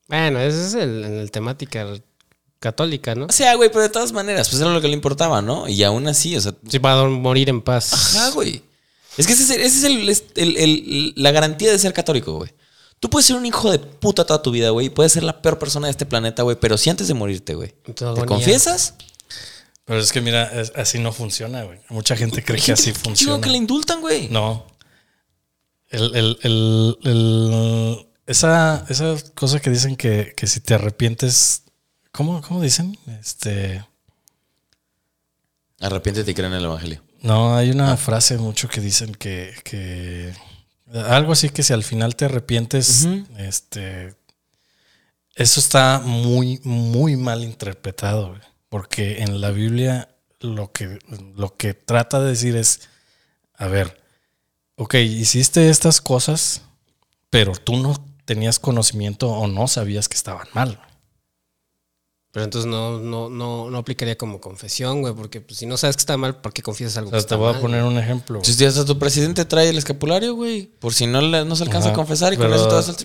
Bueno, 0.05 0.39
ese 0.41 0.67
es 0.67 0.73
el, 0.75 1.03
el 1.03 1.31
temática 1.31 1.87
católica, 2.59 3.15
¿no? 3.15 3.25
O 3.25 3.31
sea, 3.31 3.55
güey, 3.55 3.69
pero 3.69 3.81
de 3.81 3.89
todas 3.89 4.11
maneras, 4.11 4.47
pues 4.49 4.61
era 4.61 4.69
lo 4.71 4.79
que 4.79 4.87
le 4.87 4.93
importaba, 4.93 5.41
¿no? 5.41 5.67
Y 5.67 5.81
aún 5.81 6.07
así, 6.07 6.35
o 6.35 6.41
sea, 6.41 6.53
Sí, 6.69 6.77
para 6.77 7.05
morir 7.07 7.49
en 7.49 7.61
paz. 7.61 8.15
Ah, 8.17 8.29
güey. 8.35 8.61
Es 9.17 9.25
que 9.25 9.33
ese 9.33 9.43
es, 9.43 9.49
el- 9.49 9.61
ese 9.61 9.77
es 9.77 9.83
el- 9.85 10.09
es 10.09 10.23
el- 10.35 10.57
el- 10.57 11.13
la 11.15 11.31
garantía 11.31 11.71
de 11.71 11.79
ser 11.79 11.93
católico, 11.93 12.33
güey. 12.35 12.53
Tú 12.99 13.09
puedes 13.09 13.25
ser 13.25 13.37
un 13.37 13.45
hijo 13.45 13.71
de 13.71 13.79
puta 13.79 14.23
toda 14.25 14.41
tu 14.41 14.51
vida, 14.51 14.69
güey. 14.69 14.89
Puedes 14.89 15.13
ser 15.13 15.23
la 15.23 15.41
peor 15.41 15.57
persona 15.57 15.87
de 15.87 15.91
este 15.91 16.05
planeta, 16.05 16.43
güey. 16.43 16.57
Pero 16.59 16.77
si 16.77 16.89
antes 16.91 17.07
de 17.07 17.13
morirte, 17.15 17.55
güey, 17.55 17.73
¿te 17.95 18.05
agonía. 18.05 18.25
confiesas? 18.27 18.93
Pero 19.85 19.99
es 19.99 20.11
que 20.11 20.21
mira, 20.21 20.43
es- 20.59 20.71
así 20.75 20.99
no 20.99 21.11
funciona, 21.11 21.63
güey. 21.63 21.79
Mucha 21.89 22.15
gente 22.15 22.43
cree 22.43 22.57
que 22.57 22.63
gente 22.67 22.81
así 22.81 22.93
funciona. 22.93 23.41
que 23.41 23.49
le 23.49 23.57
indultan, 23.57 23.99
güey. 24.01 24.29
No. 24.29 24.65
El, 25.89 26.15
el- 26.15 26.39
el- 26.43 26.97
el- 27.03 28.07
esa, 28.25 28.85
esa 28.89 29.15
cosa 29.35 29.59
que 29.59 29.69
dicen 29.69 29.95
que, 29.95 30.33
que 30.35 30.47
si 30.47 30.59
te 30.61 30.73
arrepientes. 30.73 31.63
¿Cómo, 32.11 32.41
cómo 32.41 32.61
dicen? 32.61 32.97
Este. 33.19 33.83
Arrepiéntete 35.79 36.31
y 36.31 36.33
cree 36.33 36.47
en 36.47 36.53
el 36.53 36.63
evangelio. 36.63 37.03
No, 37.21 37.55
hay 37.55 37.71
una 37.71 37.95
frase 37.97 38.37
mucho 38.37 38.67
que 38.69 38.79
dicen 38.81 39.13
que, 39.15 39.53
que 39.63 40.33
algo 40.93 41.31
así 41.33 41.49
que 41.49 41.63
si 41.63 41.73
al 41.73 41.83
final 41.83 42.15
te 42.15 42.25
arrepientes, 42.25 43.07
este, 43.37 44.15
eso 45.35 45.59
está 45.59 45.99
muy, 46.03 46.59
muy 46.63 47.15
mal 47.17 47.43
interpretado, 47.43 48.29
güey. 48.29 48.41
Porque 48.73 49.21
en 49.21 49.39
la 49.39 49.51
Biblia 49.51 50.09
lo 50.39 50.71
que, 50.71 50.97
lo 51.35 51.55
que 51.57 51.75
trata 51.75 52.19
de 52.19 52.29
decir 52.29 52.55
es, 52.55 52.89
a 53.53 53.67
ver, 53.67 54.01
ok, 54.77 54.95
hiciste 54.95 55.69
estas 55.69 56.01
cosas, 56.01 56.63
pero 57.29 57.51
tú 57.51 57.77
no 57.77 58.03
tenías 58.25 58.57
conocimiento 58.57 59.29
o 59.29 59.45
no 59.45 59.67
sabías 59.67 60.09
que 60.09 60.15
estaban 60.15 60.47
mal. 60.55 60.79
Pero 62.31 62.45
entonces 62.45 62.67
no, 62.67 62.97
no, 62.97 63.29
no, 63.29 63.69
no 63.69 63.77
aplicaría 63.77 64.17
como 64.17 64.41
confesión, 64.41 65.01
güey, 65.01 65.13
porque 65.13 65.39
pues, 65.39 65.59
si 65.59 65.67
no 65.67 65.77
sabes 65.77 65.95
que 65.95 66.01
está 66.01 66.17
mal, 66.17 66.41
¿por 66.41 66.51
qué 66.51 66.63
confiesas 66.63 66.97
algo 66.97 67.09
O 67.09 67.11
que 67.11 67.17
sea, 67.17 67.19
está 67.19 67.35
te 67.35 67.39
voy 67.39 67.53
a 67.53 67.59
poner 67.61 67.83
un 67.83 67.99
ejemplo. 67.99 68.43
Si 68.43 68.65
hasta 68.65 68.85
tu 68.85 68.97
presidente 68.97 69.45
trae 69.45 69.69
el 69.69 69.77
escapulario, 69.77 70.33
güey. 70.33 70.65
Por 70.79 70.95
si 70.95 71.05
no, 71.05 71.21
le- 71.21 71.45
no 71.45 71.55
se 71.55 71.61
alcanza 71.61 71.89
Ajá, 71.89 71.93
a 71.93 71.95
confesar 71.95 72.33
y 72.33 72.37
con 72.37 72.51
eso 72.51 72.67
te 72.67 72.73
vas 72.73 72.89
al... 72.89 72.95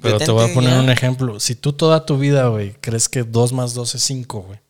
Pero 0.00 0.16
te 0.16 0.30
voy 0.30 0.50
a 0.50 0.54
poner 0.54 0.70
ya. 0.70 0.80
un 0.80 0.88
ejemplo. 0.88 1.38
Si 1.40 1.56
tú 1.56 1.74
toda 1.74 2.06
tu 2.06 2.16
vida, 2.16 2.46
güey, 2.46 2.72
crees 2.80 3.10
que 3.10 3.22
2 3.22 3.52
más 3.52 3.74
2 3.74 3.96
es 3.96 4.02
5, 4.02 4.40
güey. 4.40 4.60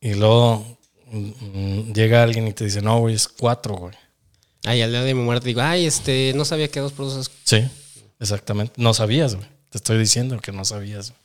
Y 0.00 0.14
luego 0.14 0.64
mm, 1.10 1.92
llega 1.92 2.22
alguien 2.22 2.46
y 2.48 2.52
te 2.52 2.64
dice, 2.64 2.82
no, 2.82 3.00
güey, 3.00 3.14
es 3.14 3.28
4, 3.28 3.76
güey. 3.76 3.94
Ay, 4.64 4.82
al 4.82 4.90
día 4.90 5.02
de 5.02 5.14
mi 5.14 5.22
muerte 5.22 5.48
digo, 5.48 5.60
ay, 5.62 5.86
este, 5.86 6.32
no 6.34 6.44
sabía 6.44 6.68
que 6.68 6.80
dos 6.80 6.92
por 6.92 7.06
dos 7.06 7.16
es... 7.16 7.30
Sí, 7.44 7.66
exactamente. 8.20 8.74
No 8.76 8.92
sabías, 8.94 9.34
güey. 9.34 9.48
Te 9.70 9.78
estoy 9.78 9.98
diciendo 9.98 10.38
que 10.40 10.52
no 10.52 10.64
sabías. 10.64 11.10
güey. 11.10 11.20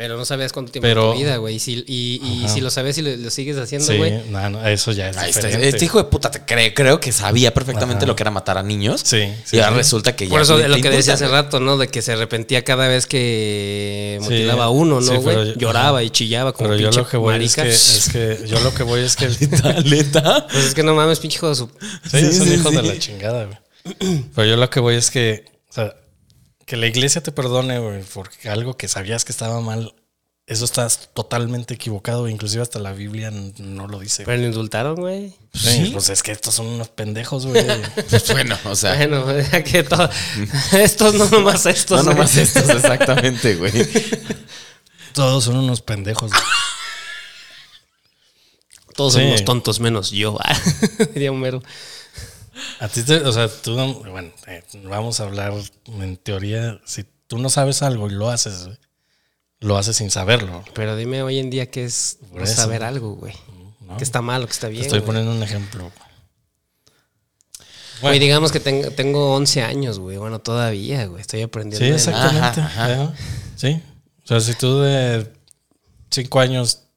Pero 0.00 0.16
no 0.16 0.24
sabías 0.24 0.50
cuánto 0.54 0.72
tiempo 0.72 0.86
Pero- 0.88 1.08
de 1.08 1.12
tu 1.12 1.18
vida, 1.18 1.36
güey. 1.36 1.56
Y 1.56 1.58
si, 1.58 1.84
y, 1.86 2.22
y 2.42 2.48
si 2.48 2.62
lo 2.62 2.70
sabes 2.70 2.96
y 2.96 3.02
lo, 3.02 3.14
lo 3.18 3.28
sigues 3.28 3.58
haciendo, 3.58 3.86
Sí, 3.86 3.98
güey. 3.98 4.22
no, 4.30 4.48
no, 4.48 4.66
eso 4.66 4.92
ya 4.92 5.10
es 5.10 5.16
está. 5.18 5.26
diferente. 5.26 5.68
Este 5.68 5.84
hijo 5.84 5.98
de 5.98 6.04
puta 6.04 6.30
te 6.30 6.40
cree, 6.42 6.72
creo 6.72 7.00
que 7.00 7.12
sabía 7.12 7.52
perfectamente 7.52 8.04
Ajá. 8.04 8.06
lo 8.06 8.16
que 8.16 8.22
era 8.22 8.30
matar 8.30 8.56
a 8.56 8.62
niños. 8.62 9.02
Sí, 9.04 9.30
sí, 9.44 9.56
y 9.56 9.60
ahora 9.60 9.72
sí. 9.72 9.76
resulta 9.76 10.16
que 10.16 10.24
ya. 10.24 10.30
Por 10.30 10.40
eso 10.40 10.56
lo 10.56 10.76
que 10.80 10.88
decía 10.88 11.12
hace 11.12 11.28
rato, 11.28 11.60
¿no? 11.60 11.76
De 11.76 11.88
que 11.88 12.00
se 12.00 12.12
arrepentía 12.12 12.64
cada 12.64 12.88
vez 12.88 13.06
que 13.06 14.16
Sí, 14.22 14.24
mutilaba 14.24 14.64
a 14.64 14.70
uno, 14.70 15.02
sí, 15.02 15.12
¿no, 15.12 15.20
güey? 15.20 15.54
Lloraba 15.58 15.98
ajá. 15.98 16.02
y 16.04 16.08
chillaba 16.08 16.54
como 16.54 16.70
Pero 16.70 16.80
yo 16.80 16.90
lo 16.98 17.06
que 17.06 17.18
voy 17.18 17.34
marica. 17.34 17.66
es 17.66 18.08
que, 18.10 18.32
es 18.32 18.38
que 18.40 18.48
yo 18.48 18.58
lo 18.60 18.72
que 18.72 18.82
voy 18.84 19.02
es 19.02 19.16
que 19.16 19.28
¿Neta? 19.84 20.46
Pues 20.50 20.64
es 20.64 20.74
que 20.74 20.82
no 20.82 20.94
mames, 20.94 21.18
pinche 21.20 21.36
hijo 21.36 21.50
de 21.50 21.56
su... 21.56 21.66
Sí, 22.10 22.16
es 22.16 22.40
un 22.40 22.48
sí, 22.48 22.54
hijo 22.54 22.70
de 22.70 22.80
sí. 22.80 22.86
la 22.86 22.98
chingada, 22.98 23.44
güey. 23.44 23.58
Pero 24.34 24.48
yo 24.48 24.56
lo 24.56 24.70
que 24.70 24.80
voy 24.80 24.94
es 24.94 25.10
que, 25.10 25.44
o 25.68 25.72
sea, 25.74 25.94
que 26.70 26.76
la 26.76 26.86
iglesia 26.86 27.20
te 27.20 27.32
perdone, 27.32 27.80
güey, 27.80 28.04
porque 28.14 28.48
algo 28.48 28.76
que 28.76 28.86
sabías 28.86 29.24
que 29.24 29.32
estaba 29.32 29.60
mal, 29.60 29.92
eso 30.46 30.64
estás 30.64 31.10
totalmente 31.14 31.74
equivocado. 31.74 32.28
Inclusive 32.28 32.62
hasta 32.62 32.78
la 32.78 32.92
Biblia 32.92 33.32
no 33.32 33.88
lo 33.88 33.98
dice. 33.98 34.22
Pero 34.24 34.40
lo 34.40 34.46
indultaron, 34.46 34.94
güey. 34.94 35.34
Sí, 35.52 35.90
Pues 35.92 36.10
es 36.10 36.22
que 36.22 36.30
estos 36.30 36.54
son 36.54 36.68
unos 36.68 36.88
pendejos, 36.88 37.44
güey. 37.46 37.66
Pues 38.08 38.30
bueno, 38.30 38.56
o 38.66 38.76
sea. 38.76 38.94
Bueno, 38.94 39.26
que 39.64 39.82
todo... 39.82 40.08
estos 40.78 41.14
no 41.14 41.28
nomás 41.28 41.66
estos. 41.66 41.98
no 41.98 42.04
güey. 42.04 42.14
nomás 42.14 42.36
estos, 42.36 42.68
exactamente, 42.70 43.56
güey. 43.56 43.72
Todos 45.12 45.42
son 45.42 45.56
unos 45.56 45.80
pendejos. 45.82 46.30
güey. 46.30 46.42
Todos 48.94 49.14
Sí. 49.14 49.20
somos 49.22 49.44
tontos 49.44 49.80
menos 49.80 50.12
yo. 50.12 50.38
Diría 51.14 51.32
Homero. 51.32 51.64
A 52.80 52.88
ti 52.88 53.02
te, 53.02 53.16
o 53.16 53.32
sea, 53.32 53.48
tú, 53.48 53.76
no- 53.76 53.94
bueno, 53.94 54.30
eh, 54.46 54.62
vamos 54.84 55.20
a 55.20 55.24
hablar 55.24 55.52
en 55.86 56.16
teoría, 56.16 56.80
si 56.84 57.04
tú 57.26 57.38
no 57.38 57.48
sabes 57.50 57.82
algo 57.82 58.08
y 58.08 58.12
lo 58.12 58.30
haces, 58.30 58.66
güey, 58.66 58.78
lo 59.60 59.76
haces 59.76 59.96
sin 59.96 60.10
saberlo. 60.10 60.64
Pero 60.74 60.96
dime 60.96 61.22
hoy 61.22 61.38
en 61.38 61.50
día 61.50 61.70
qué 61.70 61.84
es 61.84 62.18
no 62.32 62.46
saber 62.46 62.82
algo, 62.82 63.14
güey. 63.16 63.34
¿no? 63.86 63.96
Que 63.96 64.04
está 64.04 64.22
mal 64.22 64.42
o 64.42 64.46
que 64.46 64.52
está 64.52 64.68
Te 64.68 64.72
bien. 64.72 64.84
estoy 64.84 65.00
güey. 65.00 65.06
poniendo 65.06 65.32
un 65.32 65.42
ejemplo. 65.42 65.90
Güey, 68.02 68.18
digamos 68.18 68.50
que 68.50 68.60
tengo, 68.60 68.90
tengo 68.92 69.34
11 69.34 69.62
años, 69.62 69.98
güey. 69.98 70.16
Bueno, 70.16 70.38
todavía, 70.38 71.04
güey. 71.06 71.20
Estoy 71.20 71.42
aprendiendo. 71.42 71.86
Sí, 71.86 71.92
exactamente. 71.92 72.60
Ajá. 72.62 73.12
Sí. 73.56 73.82
O 74.24 74.26
sea, 74.26 74.40
si 74.40 74.54
tú 74.54 74.80
de 74.80 75.30
cinco 76.10 76.40
años 76.40 76.78
mm, 76.78 76.80
Matas 76.80 76.88
un 76.88 76.89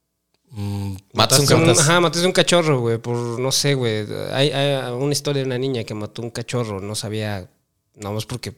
Mataste 1.14 1.56
un- 1.56 1.70
Ajá, 1.70 2.00
mataste 2.00 2.28
un 2.28 2.34
cachorro, 2.34 2.80
güey. 2.80 2.98
Por, 3.00 3.16
no 3.40 3.52
sé, 3.52 3.74
güey. 3.74 4.06
Hay, 4.32 4.52
hay 4.52 4.92
una 4.92 5.12
historia 5.14 5.42
de 5.42 5.48
una 5.48 5.58
niña 5.58 5.84
que 5.84 5.94
mató 5.94 6.22
un 6.22 6.30
cachorro. 6.30 6.80
No 6.80 6.94
sabía, 6.96 7.50
no 7.96 8.14
más 8.14 8.26
porque 8.26 8.54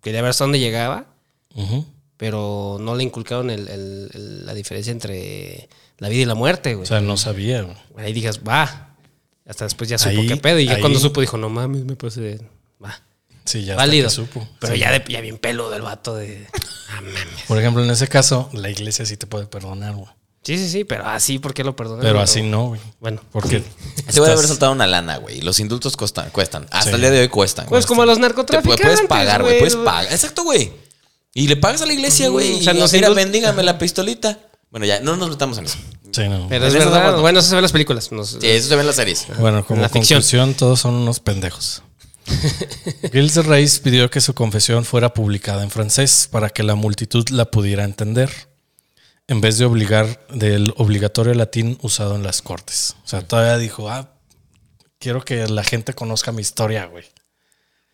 quería 0.00 0.22
ver 0.22 0.30
hasta 0.30 0.44
dónde 0.44 0.60
llegaba, 0.60 1.06
pero 2.16 2.76
no 2.80 2.94
le 2.94 3.02
inculcaron 3.04 3.50
el- 3.50 3.68
el- 3.68 4.10
el- 4.14 4.46
la 4.46 4.54
diferencia 4.54 4.90
entre 4.92 5.68
la 5.98 6.08
vida 6.08 6.22
y 6.22 6.26
la 6.26 6.34
muerte, 6.34 6.74
güey. 6.74 6.84
O 6.84 6.86
sea, 6.86 7.00
no 7.00 7.16
sabía. 7.16 7.62
güey. 7.62 7.76
Ahí 7.96 8.12
digas, 8.12 8.40
va. 8.46 8.96
Hasta 9.46 9.64
después 9.64 9.90
ya 9.90 9.98
supo 9.98 10.20
Ahí- 10.20 10.28
qué 10.28 10.36
pedo. 10.36 10.58
Y 10.60 10.66
ya 10.66 10.74
ahí- 10.74 10.80
cuando 10.80 11.00
supo 11.00 11.20
dijo, 11.20 11.36
no 11.36 11.48
mames, 11.48 11.84
me 11.84 11.94
de... 11.96 12.40
Va. 12.82 13.02
Sí, 13.44 13.64
ya 13.64 13.74
Válido. 13.74 14.08
supo. 14.08 14.46
Pero 14.60 14.74
Sí. 14.74 14.78
ya, 14.80 14.92
de, 14.92 15.04
ya 15.08 15.20
bien 15.20 15.38
pelo 15.38 15.68
del 15.70 15.82
vato 15.82 16.14
de... 16.14 16.46
Ah, 16.90 17.00
mames. 17.00 17.42
Por 17.48 17.58
ejemplo, 17.58 17.82
en 17.82 17.90
ese 17.90 18.06
caso, 18.06 18.48
la 18.52 18.70
iglesia 18.70 19.04
sí 19.04 19.16
te 19.16 19.26
puede 19.26 19.46
perdonar, 19.46 19.94
güey. 19.96 20.08
Sí, 20.44 20.58
sí, 20.58 20.68
sí, 20.68 20.84
pero 20.84 21.06
así, 21.06 21.38
¿por 21.38 21.54
qué 21.54 21.62
lo 21.62 21.76
perdonan? 21.76 22.02
Pero 22.02 22.20
así 22.20 22.42
no, 22.42 22.68
güey. 22.68 22.80
Bueno. 23.00 23.20
Porque 23.30 23.62
Se 24.08 24.18
puede 24.20 24.32
haber 24.32 24.46
soltado 24.46 24.72
una 24.72 24.86
lana, 24.88 25.18
güey. 25.18 25.40
Los 25.40 25.60
indultos 25.60 25.96
costan, 25.96 26.30
cuestan. 26.30 26.66
Hasta 26.70 26.90
Sí. 26.90 26.94
el 26.96 27.00
día 27.00 27.10
de 27.12 27.20
hoy 27.20 27.28
cuestan. 27.28 27.66
Pues 27.68 27.86
como 27.86 28.02
a 28.02 28.06
los 28.06 28.16
Te 28.16 28.22
narcotraficantes, 28.22 28.84
puedes 28.84 29.02
pagar, 29.08 29.42
güey. 29.42 29.58
Puedes 29.58 29.76
pagar. 29.76 30.12
Exacto, 30.12 30.42
güey. 30.42 30.72
Y 31.34 31.46
le 31.48 31.56
pagas 31.56 31.80
a 31.82 31.86
la 31.86 31.92
iglesia, 31.92 32.28
güey. 32.28 32.54
o 32.58 32.62
sea, 32.62 32.74
y 32.74 32.78
nos 32.78 32.92
mira, 32.92 33.08
bendígame 33.10 33.62
la 33.62 33.78
pistolita. 33.78 34.38
Bueno, 34.70 34.84
ya, 34.86 35.00
no 35.00 35.16
nos 35.16 35.30
metamos 35.30 35.58
en 35.58 35.66
eso. 35.66 35.76
Sí, 36.12 36.28
no. 36.28 36.46
Pero 36.48 36.66
es 36.66 36.74
verdad. 36.74 36.96
estamos- 36.98 37.20
Bueno, 37.20 37.38
eso 37.38 37.48
se 37.48 37.54
ve 37.54 37.58
en 37.60 37.62
las 37.62 37.72
películas. 37.72 38.10
Nos- 38.10 38.30
Sí, 38.40 38.46
eso 38.48 38.68
se 38.68 38.74
ve 38.74 38.80
en 38.80 38.86
las 38.88 38.96
series. 38.96 39.26
Bueno, 39.38 39.64
como 39.64 39.80
la 39.80 39.88
ficción. 39.88 40.18
conclusión, 40.18 40.54
todos 40.54 40.80
son 40.80 40.94
unos 40.94 41.20
pendejos. 41.20 41.82
Gilles 43.12 43.34
de 43.34 43.42
Reis 43.42 43.78
pidió 43.80 44.10
que 44.10 44.20
su 44.20 44.34
confesión 44.34 44.84
fuera 44.84 45.12
publicada 45.14 45.62
en 45.62 45.70
francés 45.70 46.28
para 46.30 46.50
que 46.50 46.62
la 46.62 46.74
multitud 46.74 47.28
la 47.30 47.50
pudiera 47.50 47.84
entender, 47.84 48.30
en 49.32 49.40
vez 49.40 49.56
de 49.58 49.64
obligar 49.64 50.26
del 50.28 50.74
obligatorio 50.76 51.32
latín 51.34 51.78
usado 51.82 52.16
en 52.16 52.22
las 52.22 52.42
cortes. 52.42 52.96
O 53.04 53.08
sea, 53.08 53.26
todavía 53.26 53.56
dijo, 53.56 53.88
ah, 53.88 54.10
quiero 54.98 55.24
que 55.24 55.46
la 55.48 55.64
gente 55.64 55.94
conozca 55.94 56.32
mi 56.32 56.42
historia, 56.42 56.84
güey. 56.86 57.04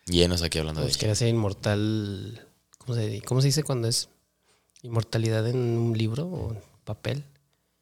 Llenos 0.05 0.41
aquí 0.41 0.57
hablando 0.59 0.81
de 0.81 0.87
Pues 0.87 0.97
quería 0.97 1.15
ser 1.15 1.29
inmortal. 1.29 2.45
¿Cómo 2.77 2.95
se, 2.95 3.21
¿Cómo 3.21 3.41
se 3.41 3.47
dice 3.47 3.63
cuando 3.63 3.87
es 3.87 4.09
inmortalidad 4.81 5.47
en 5.47 5.57
un 5.57 5.97
libro 5.97 6.25
o 6.27 6.51
en 6.53 6.59
papel? 6.83 7.23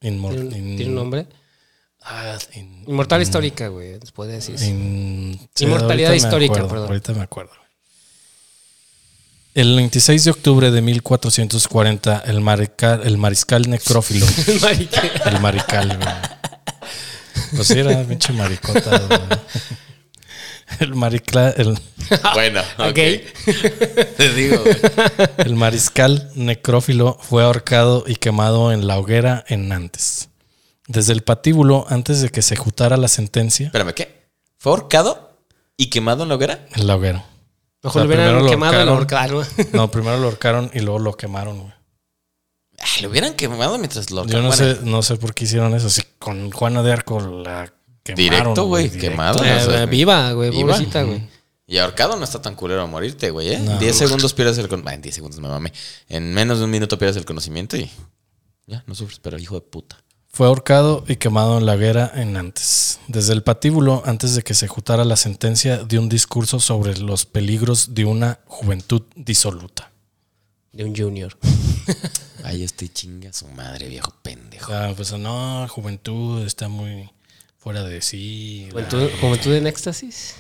Inmor- 0.02 0.32
¿Tiene, 0.36 0.46
un- 0.50 0.56
in- 0.56 0.78
tiene 0.78 0.90
un 0.92 0.96
nombre? 0.96 1.28
Ah, 2.04 2.38
in- 2.54 2.84
Inmortal 2.88 3.22
histórica, 3.24 3.70
güey. 3.70 3.98
Puede 4.14 4.34
decir. 4.34 4.62
in- 4.62 5.40
Inmortalidad 5.60 6.14
histórica, 6.14 6.54
acuerdo, 6.54 6.70
perdón. 6.70 6.88
Ahorita 6.90 7.14
me 7.14 7.22
acuerdo. 7.22 7.54
El 9.58 9.76
26 9.76 10.24
de 10.26 10.30
octubre 10.32 10.70
de 10.72 10.82
1440, 10.82 12.24
el, 12.28 12.42
marica- 12.42 13.00
el 13.04 13.18
mariscal 13.18 13.68
necrófilo 13.70 14.26
Marica. 14.62 15.02
El 15.26 15.40
marical, 15.40 15.98
güey. 15.98 16.16
Pues 17.56 17.68
sí, 17.68 17.80
era 17.80 18.04
pinche 18.04 18.34
maricota, 18.34 19.00
güey. 19.00 19.20
El 20.80 20.94
maricla, 20.96 21.50
el, 21.58 21.78
Bueno, 22.34 22.62
ok. 22.78 22.90
Ok. 22.90 23.00
Te 24.18 24.34
digo, 24.36 24.62
güey. 24.64 24.76
el 25.38 25.56
mariscal 25.56 26.30
necrófilo 26.36 27.18
fue 27.20 27.44
ahorcado 27.44 28.04
y 28.06 28.16
quemado 28.18 28.72
en 28.72 28.86
la 28.86 29.00
hoguera 29.00 29.44
en 29.48 29.70
Nantes. 29.70 30.30
Desde 30.88 31.14
el 31.14 31.24
patíbulo, 31.24 31.86
antes 31.90 32.22
de 32.22 32.30
que 32.30 32.42
se 32.42 32.54
ejecutara 32.54 32.96
la 32.98 33.08
sentencia, 33.08 33.68
Espérame, 33.68 33.94
¿qué? 33.94 34.28
¿Fue 34.58 34.72
ahorcado 34.74 35.38
y 35.78 35.90
quemado 35.90 36.24
en 36.24 36.30
la 36.30 36.36
hoguera? 36.36 36.66
en 36.76 36.86
la 36.88 36.96
hoguera. 36.96 37.26
Mejor 37.88 37.90
O 37.90 37.94
sea, 37.94 38.02
lo 38.04 38.08
hubieran 38.08 38.44
lo 38.44 38.50
quemado 38.50 38.82
y 38.82 38.86
lo 38.86 38.92
ahorcaron. 38.92 39.46
No, 39.74 39.90
primero 39.92 40.18
lo 40.18 40.26
ahorcaron 40.26 40.72
y 40.74 40.80
luego 40.80 41.00
lo 41.00 41.16
quemaron, 41.16 41.60
güey. 41.60 41.74
Lo 43.02 43.10
hubieran 43.10 43.34
quemado 43.34 43.78
mientras 43.78 44.12
lo 44.12 44.26
Yo 44.26 44.42
no 44.42 44.50
bueno, 44.50 44.54
sé, 44.54 44.80
no 44.84 45.02
sé 45.02 45.16
por 45.18 45.34
qué 45.34 45.46
hicieron 45.46 45.74
eso. 45.74 45.90
Si 45.90 46.04
con 46.20 46.52
Juana 46.52 46.84
de 46.84 46.92
Arco 46.92 47.20
la 47.20 47.74
quemaron. 48.04 48.16
Directo, 48.16 48.66
güey, 48.66 48.90
quemado. 48.90 49.44
Eh, 49.44 49.54
no 49.54 49.72
sé. 49.72 49.86
viva, 49.88 50.32
güey. 50.34 50.52
Viva. 50.52 50.74
Pobrecita, 50.74 51.04
güey. 51.04 51.22
Y 51.66 51.80
ahorcado 51.80 52.16
no 52.16 52.24
está 52.24 52.42
tan 52.42 52.56
culero 52.56 52.82
a 52.82 52.86
morirte, 52.86 53.30
güey, 53.30 53.54
¿eh? 53.54 53.60
No. 53.60 53.78
10 53.78 53.96
segundos 53.96 54.34
pierdes 54.34 54.58
el 54.58 54.70
conocimiento. 54.70 54.96
En 54.96 55.02
10 55.02 55.16
segundos 55.16 55.40
me 55.42 55.50
mamé. 55.50 55.74
En 56.08 56.34
menos 56.34 56.60
de 56.60 56.66
un 56.66 56.72
minuto 56.72 56.98
pierdes 56.98 57.18
el 57.18 57.26
conocimiento 57.26 57.76
y 57.76 57.90
ya, 58.68 58.84
no 58.88 58.96
sufres, 58.96 59.20
pero 59.20 59.38
hijo 59.38 59.56
de 59.56 59.62
puta. 59.62 59.98
Fue 60.38 60.46
ahorcado 60.46 61.04
y 61.08 61.16
quemado 61.16 61.58
en 61.58 61.66
la 61.66 61.74
hoguera 61.74 62.12
en 62.14 62.34
Nantes. 62.34 63.00
Desde 63.08 63.34
el 63.34 63.42
patíbulo, 63.42 64.04
antes 64.06 64.36
de 64.36 64.44
que 64.44 64.54
se 64.54 64.66
ejecutara 64.66 65.04
la 65.04 65.16
sentencia, 65.16 65.78
dio 65.78 66.00
un 66.00 66.10
discurso 66.10 66.60
sobre 66.60 66.96
los 67.00 67.26
peligros 67.26 67.96
de 67.96 68.06
una 68.06 68.38
juventud 68.46 69.02
disoluta. 69.16 69.92
De 70.74 70.84
un 70.84 70.96
junior. 70.96 71.36
Ay, 72.44 72.62
este 72.62 72.88
chinga 72.88 73.34
su 73.34 73.48
madre, 73.48 73.90
viejo 73.90 74.12
O 74.12 74.22
pendejo. 74.22 74.68
sea, 74.72 74.94
pues 74.96 75.12
no, 75.14 75.68
juventud 75.70 76.46
está 76.46 76.68
muy 76.68 77.10
fuera 77.58 77.82
de 77.82 78.04
sí. 78.04 78.68
Juventud, 78.70 79.10
juventud 79.20 79.54
en 79.56 79.66
éxtasis. 79.66 80.36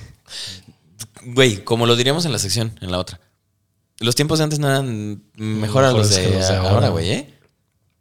Güey, 1.26 1.64
como 1.64 1.88
lo 1.88 1.96
diríamos 1.96 2.24
en 2.26 2.34
la 2.34 2.38
sección, 2.38 2.78
en 2.82 2.92
la 2.92 3.00
otra. 3.00 3.20
Los 4.00 4.14
tiempos 4.14 4.38
de 4.38 4.44
antes 4.44 4.60
no 4.60 4.70
eran 4.70 5.24
mejor 5.38 5.86
a 5.86 5.92
los 5.92 6.10
Mejores 6.12 6.18
que 6.20 6.34
de 6.34 6.38
los 6.40 6.48
de 6.50 6.56
ahora, 6.56 6.70
ahora. 6.70 6.90
güey, 6.90 7.10
¿eh? 7.10 7.37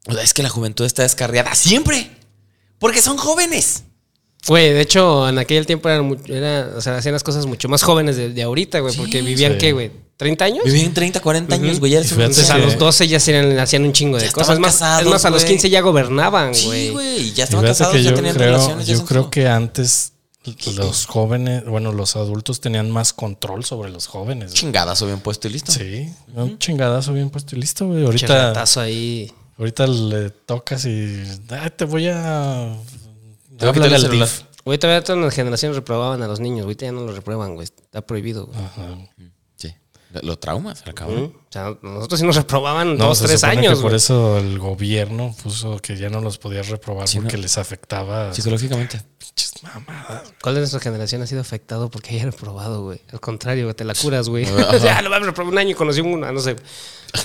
O 0.09 0.13
sea, 0.15 0.23
es 0.23 0.35
que 0.35 0.43
la 0.43 0.49
juventud 0.49 0.85
está 0.85 1.03
descarriada 1.03 1.55
siempre. 1.55 2.11
Porque 2.79 3.01
son 3.03 3.17
jóvenes. 3.17 3.85
Güey, 4.47 4.73
de 4.73 4.81
hecho, 4.81 5.29
en 5.29 5.39
aquel 5.39 5.67
tiempo 5.67 5.89
eran, 5.89 6.17
era, 6.29 6.71
o 6.77 6.81
sea, 6.81 6.97
hacían 6.99 7.15
las 7.15 7.25
cosas 7.25 7.47
mucho 7.47 7.69
más 7.69 7.83
jóvenes 7.83 8.17
de, 8.17 8.29
de 8.33 8.43
ahorita, 8.43 8.79
güey. 8.79 8.95
porque 8.97 9.21
vivían, 9.23 9.53
sí. 9.55 9.59
¿qué, 9.59 9.73
güey? 9.73 9.91
¿30 10.19 10.43
años? 10.43 10.65
Vivían 10.65 10.95
30, 10.95 11.21
40 11.21 11.55
años, 11.57 11.81
güey. 11.81 11.97
Un 11.97 12.05
fíjate 12.05 12.23
Entonces 12.25 12.51
a 12.51 12.59
los 12.59 12.79
12 12.79 13.09
ya 13.09 13.17
hacían, 13.17 13.59
hacían 13.59 13.83
un 13.85 13.93
chingo 13.93 14.19
de 14.19 14.27
Ya 14.27 14.33
cosas. 14.33 14.59
Más, 14.61 14.75
casados, 14.75 15.03
es 15.07 15.11
más, 15.11 15.25
a 15.25 15.31
los 15.31 15.43
güey. 15.43 15.53
15 15.55 15.69
ya 15.71 15.81
gobernaban, 15.81 16.55
Sí, 16.55 16.67
güey. 16.67 16.91
güey. 16.91 17.33
Ya 17.33 17.43
Y 17.43 17.45
estaban 17.45 17.67
casados, 17.67 17.95
que 17.95 18.03
ya 18.05 18.11
yo 18.11 18.17
tenían 18.17 18.35
creo, 18.37 18.53
relaciones. 18.53 18.87
yo 18.87 19.05
creo 19.05 19.31
que 19.31 19.49
antes 19.49 20.13
los 20.77 21.07
jóvenes, 21.07 21.65
bueno, 21.65 21.91
los 21.91 22.15
adultos 22.15 22.61
tenían 22.61 22.89
más 22.89 23.13
control 23.13 23.65
sobre 23.65 23.91
los 23.91 24.07
jóvenes. 24.07 24.53
güey. 24.53 24.61
Chingadazo 24.61 25.07
bien 25.07 25.19
puesto 25.19 25.49
y 25.49 25.53
listo. 25.53 25.73
Sí, 25.73 26.09
un 26.35 26.57
chingadazo 26.61 27.13
bien 27.13 27.31
puesto 27.31 27.57
y 27.57 27.61
listo, 27.61 27.89
güey. 27.89 28.05
Ahorita, 28.05 28.27
Chirratazo 28.27 28.81
ahí. 28.81 29.33
Ahorita 29.59 29.87
le 29.87 30.31
tocas 30.31 30.85
y 30.87 31.23
"Ay, 31.51 31.71
te 31.77 31.85
voy 31.85 32.09
a. 32.09 32.77
Te 33.59 33.67
voy 33.67 33.83
a 33.83 33.87
el 33.87 34.01
celular. 34.01 34.29
DIF". 34.29 34.43
Güey, 34.65 34.79
todavía 34.79 35.05
todas 35.05 35.23
las 35.23 35.35
generaciones 35.35 35.77
reprobaban 35.77 36.23
a 36.23 36.27
los 36.27 36.41
niños. 36.41 36.65
Güey, 36.65 36.77
ya 36.77 36.91
no 36.91 37.03
los 37.07 37.15
reprueban, 37.15 37.55
güey. 37.55 37.65
Está 37.65 38.05
prohibido, 38.05 38.47
güey. 38.47 38.59
Ajá. 38.59 38.99
Sí. 40.13 40.15
Lo, 40.23 40.23
lo 40.23 40.39
traumas, 40.39 40.83
al 40.87 40.95
cabo. 40.95 41.13
¿Mm? 41.13 41.25
O 41.25 41.33
sea, 41.51 41.77
nosotros 41.83 42.21
sí 42.21 42.27
nos 42.27 42.37
reprobaban 42.37 42.97
No, 42.97 43.07
dos, 43.09 43.19
se 43.19 43.27
tres 43.27 43.43
años, 43.45 43.79
que 43.79 43.83
por 43.83 43.95
eso 43.95 44.39
el 44.39 44.59
gobierno 44.59 45.35
puso 45.43 45.79
que 45.79 45.97
ya 45.97 46.09
no 46.11 46.21
los 46.21 46.39
podía 46.39 46.63
reprobar 46.63 47.09
Sí, 47.09 47.19
porque 47.19 47.37
¿no? 47.37 47.43
les 47.43 47.59
afectaba. 47.59 48.33
Psicológicamente. 48.33 49.01
Pinches 49.19 49.53
mamadas. 49.63 50.33
¿Cuál 50.43 50.55
de 50.55 50.61
nuestra 50.63 50.81
generación 50.81 51.23
ha 51.23 51.27
sido 51.27 51.41
afectado 51.41 51.91
porque 51.91 52.15
haya 52.15 52.27
reprobado, 52.27 52.83
güey? 52.85 53.01
Al 53.13 53.21
contrario, 53.21 53.65
güey, 53.65 53.75
te 53.75 53.85
la 53.85 53.95
curas, 53.95 54.29
güey. 54.29 54.45
Sea, 54.47 55.03
lo 55.03 55.09
voy 55.09 55.17
a 55.19 55.21
reprobar 55.21 55.53
un 55.53 55.59
año 55.59 55.71
y 55.71 55.75
conocí 55.75 56.01
una, 56.01 56.31
no 56.33 56.41
sé. 56.41 56.57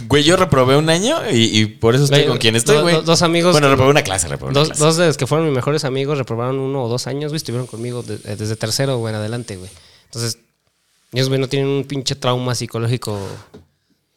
Güey, 0.08 0.24
yo 0.24 0.38
reprobé 0.38 0.78
un 0.78 0.89
año 0.89 1.17
y, 1.30 1.60
y 1.60 1.65
por 1.65 1.96
eso 1.96 2.06
estoy 2.06 2.20
Güey, 2.20 2.30
con 2.30 2.38
quien 2.38 2.56
estoy, 2.56 2.78
do- 2.78 2.82
güey. 2.84 2.96
do- 2.96 3.02
dos 3.02 3.22
amigos- 3.24 3.52
Bueno, 3.54 3.70
reprobé 3.70 3.91
una 3.91 4.04
clase, 4.04 4.28
reprobé 4.28 4.52
una 4.52 4.60
Dos, 4.60 4.70
clase. 4.70 4.84
dos 4.84 4.98
de 4.98 5.08
los 5.08 5.17
que 5.17 5.28
fueron 5.28 5.48
mis 5.48 5.56
mejores 5.56 5.84
amigos 5.84 6.17
reprobaron 6.17 6.60
uno 6.60 6.84
o 6.84 6.88
dos 6.89 7.08
años, 7.08 7.32
güey, 7.32 7.38
estuvieron 7.38 7.67
conmigo 7.67 8.02
de- 8.04 8.15
eh, 8.24 8.36
desde 8.38 8.56
tercero, 8.56 8.98
güey, 8.98 9.13
en 9.13 9.20
adelante, 9.20 9.58
güey. 9.58 9.70
Entonces, 10.06 10.38
ellos, 11.13 11.28
güey, 11.30 11.39
no 11.39 11.47
tienen 11.50 11.67
un 11.69 11.84
pinche 11.84 12.15
trauma 12.15 12.56
psicológico 12.56 13.19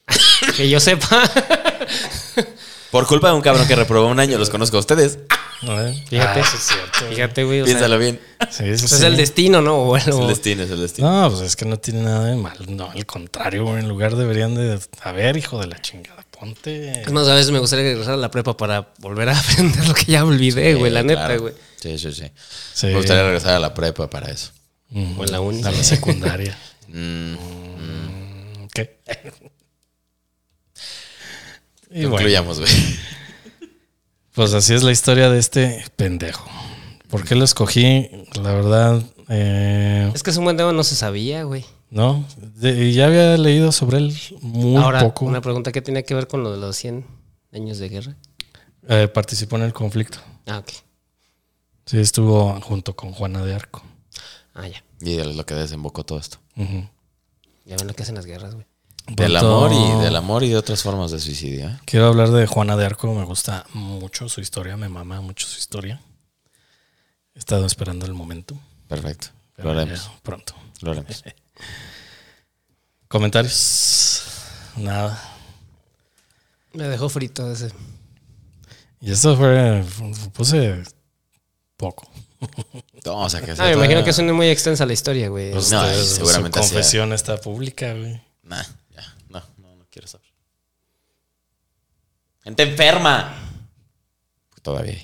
que 0.57 0.69
yo 0.69 0.81
sepa. 0.81 1.23
Por 2.91 3.07
culpa 3.07 3.29
de 3.29 3.35
un 3.35 3.41
cabrón 3.41 3.67
que 3.67 3.75
reprobó 3.75 4.07
un 4.07 4.21
año, 4.21 4.39
los 4.39 4.51
conozco 4.51 4.77
a 4.77 4.81
ustedes. 4.81 5.19
Fíjate, 6.09 6.41
Ah, 6.41 6.45
sí, 6.45 6.57
es 6.57 6.63
cierto. 6.63 7.09
fíjate, 7.15 7.45
güey. 7.45 7.59
sea, 7.61 7.65
Piénsalo 7.67 7.99
bien. 7.99 8.21
Sí, 8.51 8.65
pues 8.65 8.81
sí. 8.83 8.87
es 8.87 9.01
el 9.03 9.17
destino, 9.17 9.61
¿no? 9.63 9.79
O 9.79 9.97
Es 9.97 10.07
el 10.07 10.27
destino, 10.29 10.63
es 10.63 10.71
el 10.71 10.81
destino. 10.81 11.11
No, 11.23 11.31
pues 11.31 11.43
es 11.43 11.57
que 11.57 11.65
no 11.65 11.79
tiene 11.79 12.03
nada 12.03 12.27
de 12.27 12.37
mal. 12.37 12.57
No, 12.69 12.91
al 12.91 13.07
contrario, 13.07 13.65
güey. 13.65 13.79
En 13.81 13.89
lugar 13.89 14.15
deberían 14.15 14.55
de. 14.55 14.79
A 15.03 15.13
ver, 15.13 15.37
hijo 15.37 15.59
de 15.59 15.67
la 15.69 15.81
chingada, 15.81 16.25
ponte. 16.39 17.01
Es 17.03 17.11
más, 17.11 17.27
a 17.27 17.35
veces 17.35 17.51
me 17.51 17.59
gustaría 17.59 17.85
regresar 17.87 18.15
a 18.15 18.19
la 18.19 18.31
prepa 18.31 18.57
para 18.57 18.93
volver 18.99 19.31
a 19.31 19.39
aprender 19.41 19.89
lo 19.89 19.95
que 19.95 20.05
ya 20.13 20.25
olvidé, 20.25 20.75
güey, 20.75 20.93
la 20.93 21.03
neta, 21.03 21.35
güey. 21.37 21.55
Sí, 21.81 21.99
sí, 21.99 22.13
sí. 22.13 22.31
Sí. 22.75 22.87
Me 22.89 22.97
gustaría 22.97 23.25
regresar 23.25 23.55
a 23.55 23.59
la 23.59 23.73
prepa 23.75 24.09
para 24.11 24.31
eso. 24.31 24.53
O 24.93 25.25
en 25.25 25.33
la 25.33 25.41
uni. 25.41 25.65
A 25.65 25.73
la 25.73 25.83
secundaria. 25.83 26.57
Mm, 26.95 28.67
¿Qué? 28.73 29.01
y 31.91 32.05
concluyamos, 32.09 32.61
güey. 32.61 32.71
pues 34.33 34.53
así 34.55 34.75
es 34.75 34.83
la 34.83 34.93
historia 34.93 35.29
de 35.31 35.39
este 35.39 35.85
pendejo. 35.97 36.49
¿Por 37.09 37.25
qué 37.25 37.35
lo 37.35 37.45
escogí? 37.45 38.09
La 38.43 38.53
verdad, 38.53 39.03
eh, 39.29 40.11
Es 40.15 40.23
que 40.23 40.31
es 40.31 40.37
un 40.37 40.45
buen 40.45 40.57
tema, 40.57 40.73
no 40.73 40.85
se 40.85 40.95
sabía, 40.97 41.43
güey. 41.45 41.65
no. 41.91 42.25
De- 42.39 42.93
ya 42.93 43.07
había 43.07 43.37
leído 43.39 43.73
sobre 43.73 43.99
él 43.99 44.17
muy 44.41 44.77
Ahora, 44.83 45.01
poco. 45.01 45.25
una 45.25 45.41
pregunta 45.41 45.73
que 45.73 45.83
tiene 45.83 46.05
que 46.05 46.15
ver 46.15 46.27
con 46.29 46.43
lo 46.43 46.53
de 46.53 46.59
los 46.59 46.77
100 46.77 47.05
años 47.53 47.79
de 47.79 47.89
guerra. 47.89 48.17
Eh, 48.89 49.09
participó 49.09 49.57
en 49.57 49.63
el 49.63 49.73
conflicto. 49.73 50.19
Ah, 50.47 50.59
ok. 50.59 50.69
Sí, 51.87 51.99
estuvo 51.99 52.61
junto 52.61 52.95
con 52.97 53.13
Juana 53.13 53.45
de 53.45 53.55
Arco. 53.55 53.83
Ah, 54.55 54.67
ya. 54.69 54.83
Y 55.01 55.19
es 55.19 55.37
lo 55.37 55.45
que 55.47 55.55
desembocó 55.55 56.05
todo 56.05 56.19
esto. 56.19 56.39
Ujú. 56.57 56.89
Ya 57.65 57.77
ven 57.77 57.87
lo 57.87 57.95
que 57.95 58.03
hacen 58.03 58.15
las 58.15 58.27
guerras, 58.27 58.55
güey. 58.55 58.67
Del 59.07 59.37
amor 59.37 59.71
y 59.73 60.03
del 60.03 60.17
amor 60.17 60.45
y 60.45 60.49
de 60.49 60.57
otras 60.57 60.83
formas 60.83 61.11
de 61.11 61.19
suicidio. 61.21 61.69
¿eh? 61.69 61.79
Quiero 61.85 62.07
hablar 62.07 62.31
de 62.31 62.47
Juana 62.47 62.77
de 62.77 62.87
Arco. 62.87 63.13
Me 63.15 63.25
gusta 63.25 63.67
mucho 63.75 64.29
su 64.31 64.41
historia. 64.41 64.77
Me 64.79 64.89
mama 64.89 65.21
mucho 65.21 65.47
su 65.47 65.59
historia. 65.59 66.01
He 67.35 67.39
estado 67.39 67.67
esperando 67.67 68.07
el 68.07 68.15
momento. 68.15 68.57
Perfecto. 68.89 69.29
pero 69.57 69.75
Lo 69.75 69.81
haremos. 69.81 70.11
pronto. 70.23 70.55
Lo 70.81 70.93
haremos. 70.93 71.23
Comentarios. 73.09 74.23
Nada. 74.77 75.23
Me 76.73 76.85
dejó 76.89 77.09
frito 77.09 77.51
ese. 77.53 77.71
Y 79.01 79.13
esto 79.13 79.37
fue. 79.37 79.85
Puse 80.33 80.83
poco. 81.77 82.11
No, 83.05 83.19
o 83.25 83.29
sea 83.31 83.43
que 83.43 83.51
Ah, 83.53 83.65
me 83.67 83.73
imagino 83.73 84.03
que 84.03 84.11
es 84.11 84.19
una 84.19 84.33
muy 84.33 84.49
extensa 84.49 84.87
la 84.87 84.93
historia, 84.95 85.29
güey. 85.29 85.53
No, 85.53 85.59
Ustedes, 85.59 86.13
y 86.13 86.15
seguramente 86.17 86.63
su 86.63 86.69
confesión 86.71 87.13
está 87.13 87.37
pública, 87.39 87.93
güey. 87.93 88.21
Nah, 88.43 88.63
ya. 88.95 89.15
No, 89.29 89.43
no, 89.59 89.77
no 89.77 89.87
quiero 89.91 90.09
saber. 90.09 90.27
Gente 92.43 92.63
enferma. 92.63 93.35
Todavía. 94.63 94.97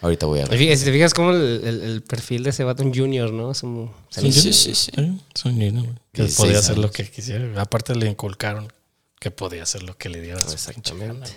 Ahorita 0.00 0.26
voy 0.26 0.40
a 0.40 0.46
ver. 0.46 0.58
Si 0.78 0.84
te 0.84 0.92
fijas 0.92 1.14
como 1.14 1.30
el, 1.30 1.60
el- 1.64 1.80
el 1.82 2.02
perfil 2.02 2.42
de 2.42 2.50
ese 2.50 2.62
vato, 2.64 2.82
un 2.82 2.94
junior, 2.94 3.30
¿no? 3.32 3.52
Es 3.52 3.62
un- 3.62 3.90
le- 4.16 4.32
Sí, 4.32 4.52
sí, 4.52 4.74
sí. 4.74 4.90
Es 5.34 5.44
un 5.44 5.58
niño, 5.58 5.82
güey, 5.82 5.94
Que 6.12 6.22
16 6.22 6.36
podía 6.36 6.58
hacer 6.58 6.78
lo 6.78 6.90
que 6.90 7.10
quisiera. 7.10 7.60
Aparte 7.60 7.94
le 7.94 8.06
inculcaron 8.08 8.70
que 9.18 9.30
podía 9.30 9.62
hacer 9.62 9.82
lo 9.82 9.96
que 9.96 10.08
le 10.10 10.20
diera 10.20 10.40
Exactamente. 10.40 11.30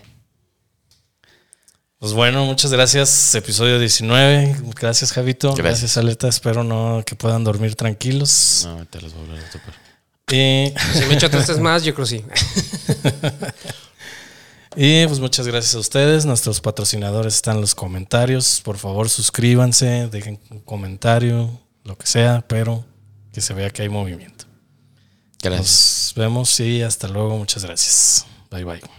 Pues 1.99 2.13
bueno, 2.13 2.45
muchas 2.45 2.71
gracias. 2.71 3.33
Episodio 3.33 3.79
19. 3.79 4.55
Gracias, 4.79 5.11
Javito. 5.11 5.49
Gracias. 5.55 5.65
Gracias, 5.65 5.97
Aleta. 5.97 6.27
Espero 6.27 6.63
no 6.63 7.01
que 7.03 7.15
puedan 7.15 7.43
dormir 7.43 7.75
tranquilos. 7.75 8.61
No, 8.65 8.73
ahorita 8.73 9.01
les 9.01 9.13
voy 9.13 9.21
a 9.21 9.25
hablar 9.25 9.43
de 9.43 9.51
super. 9.51 9.73
Y, 10.29 10.73
Si 10.93 11.05
me 11.05 11.15
echo 11.15 11.29
tres 11.29 11.57
más, 11.59 11.83
yo 11.83 11.95
creo 11.95 12.05
sí. 12.05 12.23
y, 14.75 15.07
pues 15.07 15.19
muchas 15.19 15.47
gracias 15.47 15.73
a 15.73 15.79
ustedes. 15.79 16.25
Nuestros 16.25 16.61
patrocinadores 16.61 17.33
están 17.33 17.55
en 17.55 17.61
los 17.61 17.73
comentarios. 17.73 18.61
Por 18.63 18.77
favor, 18.77 19.09
suscríbanse, 19.09 20.07
dejen 20.11 20.39
un 20.51 20.59
comentario, 20.59 21.59
lo 21.83 21.97
que 21.97 22.05
sea, 22.05 22.45
pero 22.47 22.85
que 23.33 23.41
se 23.41 23.55
vea 23.55 23.71
que 23.71 23.81
hay 23.81 23.89
movimiento. 23.89 24.45
Gracias. 25.41 26.09
Nos 26.09 26.13
vemos 26.15 26.59
y 26.59 26.83
hasta 26.83 27.07
luego. 27.07 27.37
Muchas 27.37 27.63
gracias. 27.63 28.27
Bye 28.51 28.65
bye. 28.65 28.96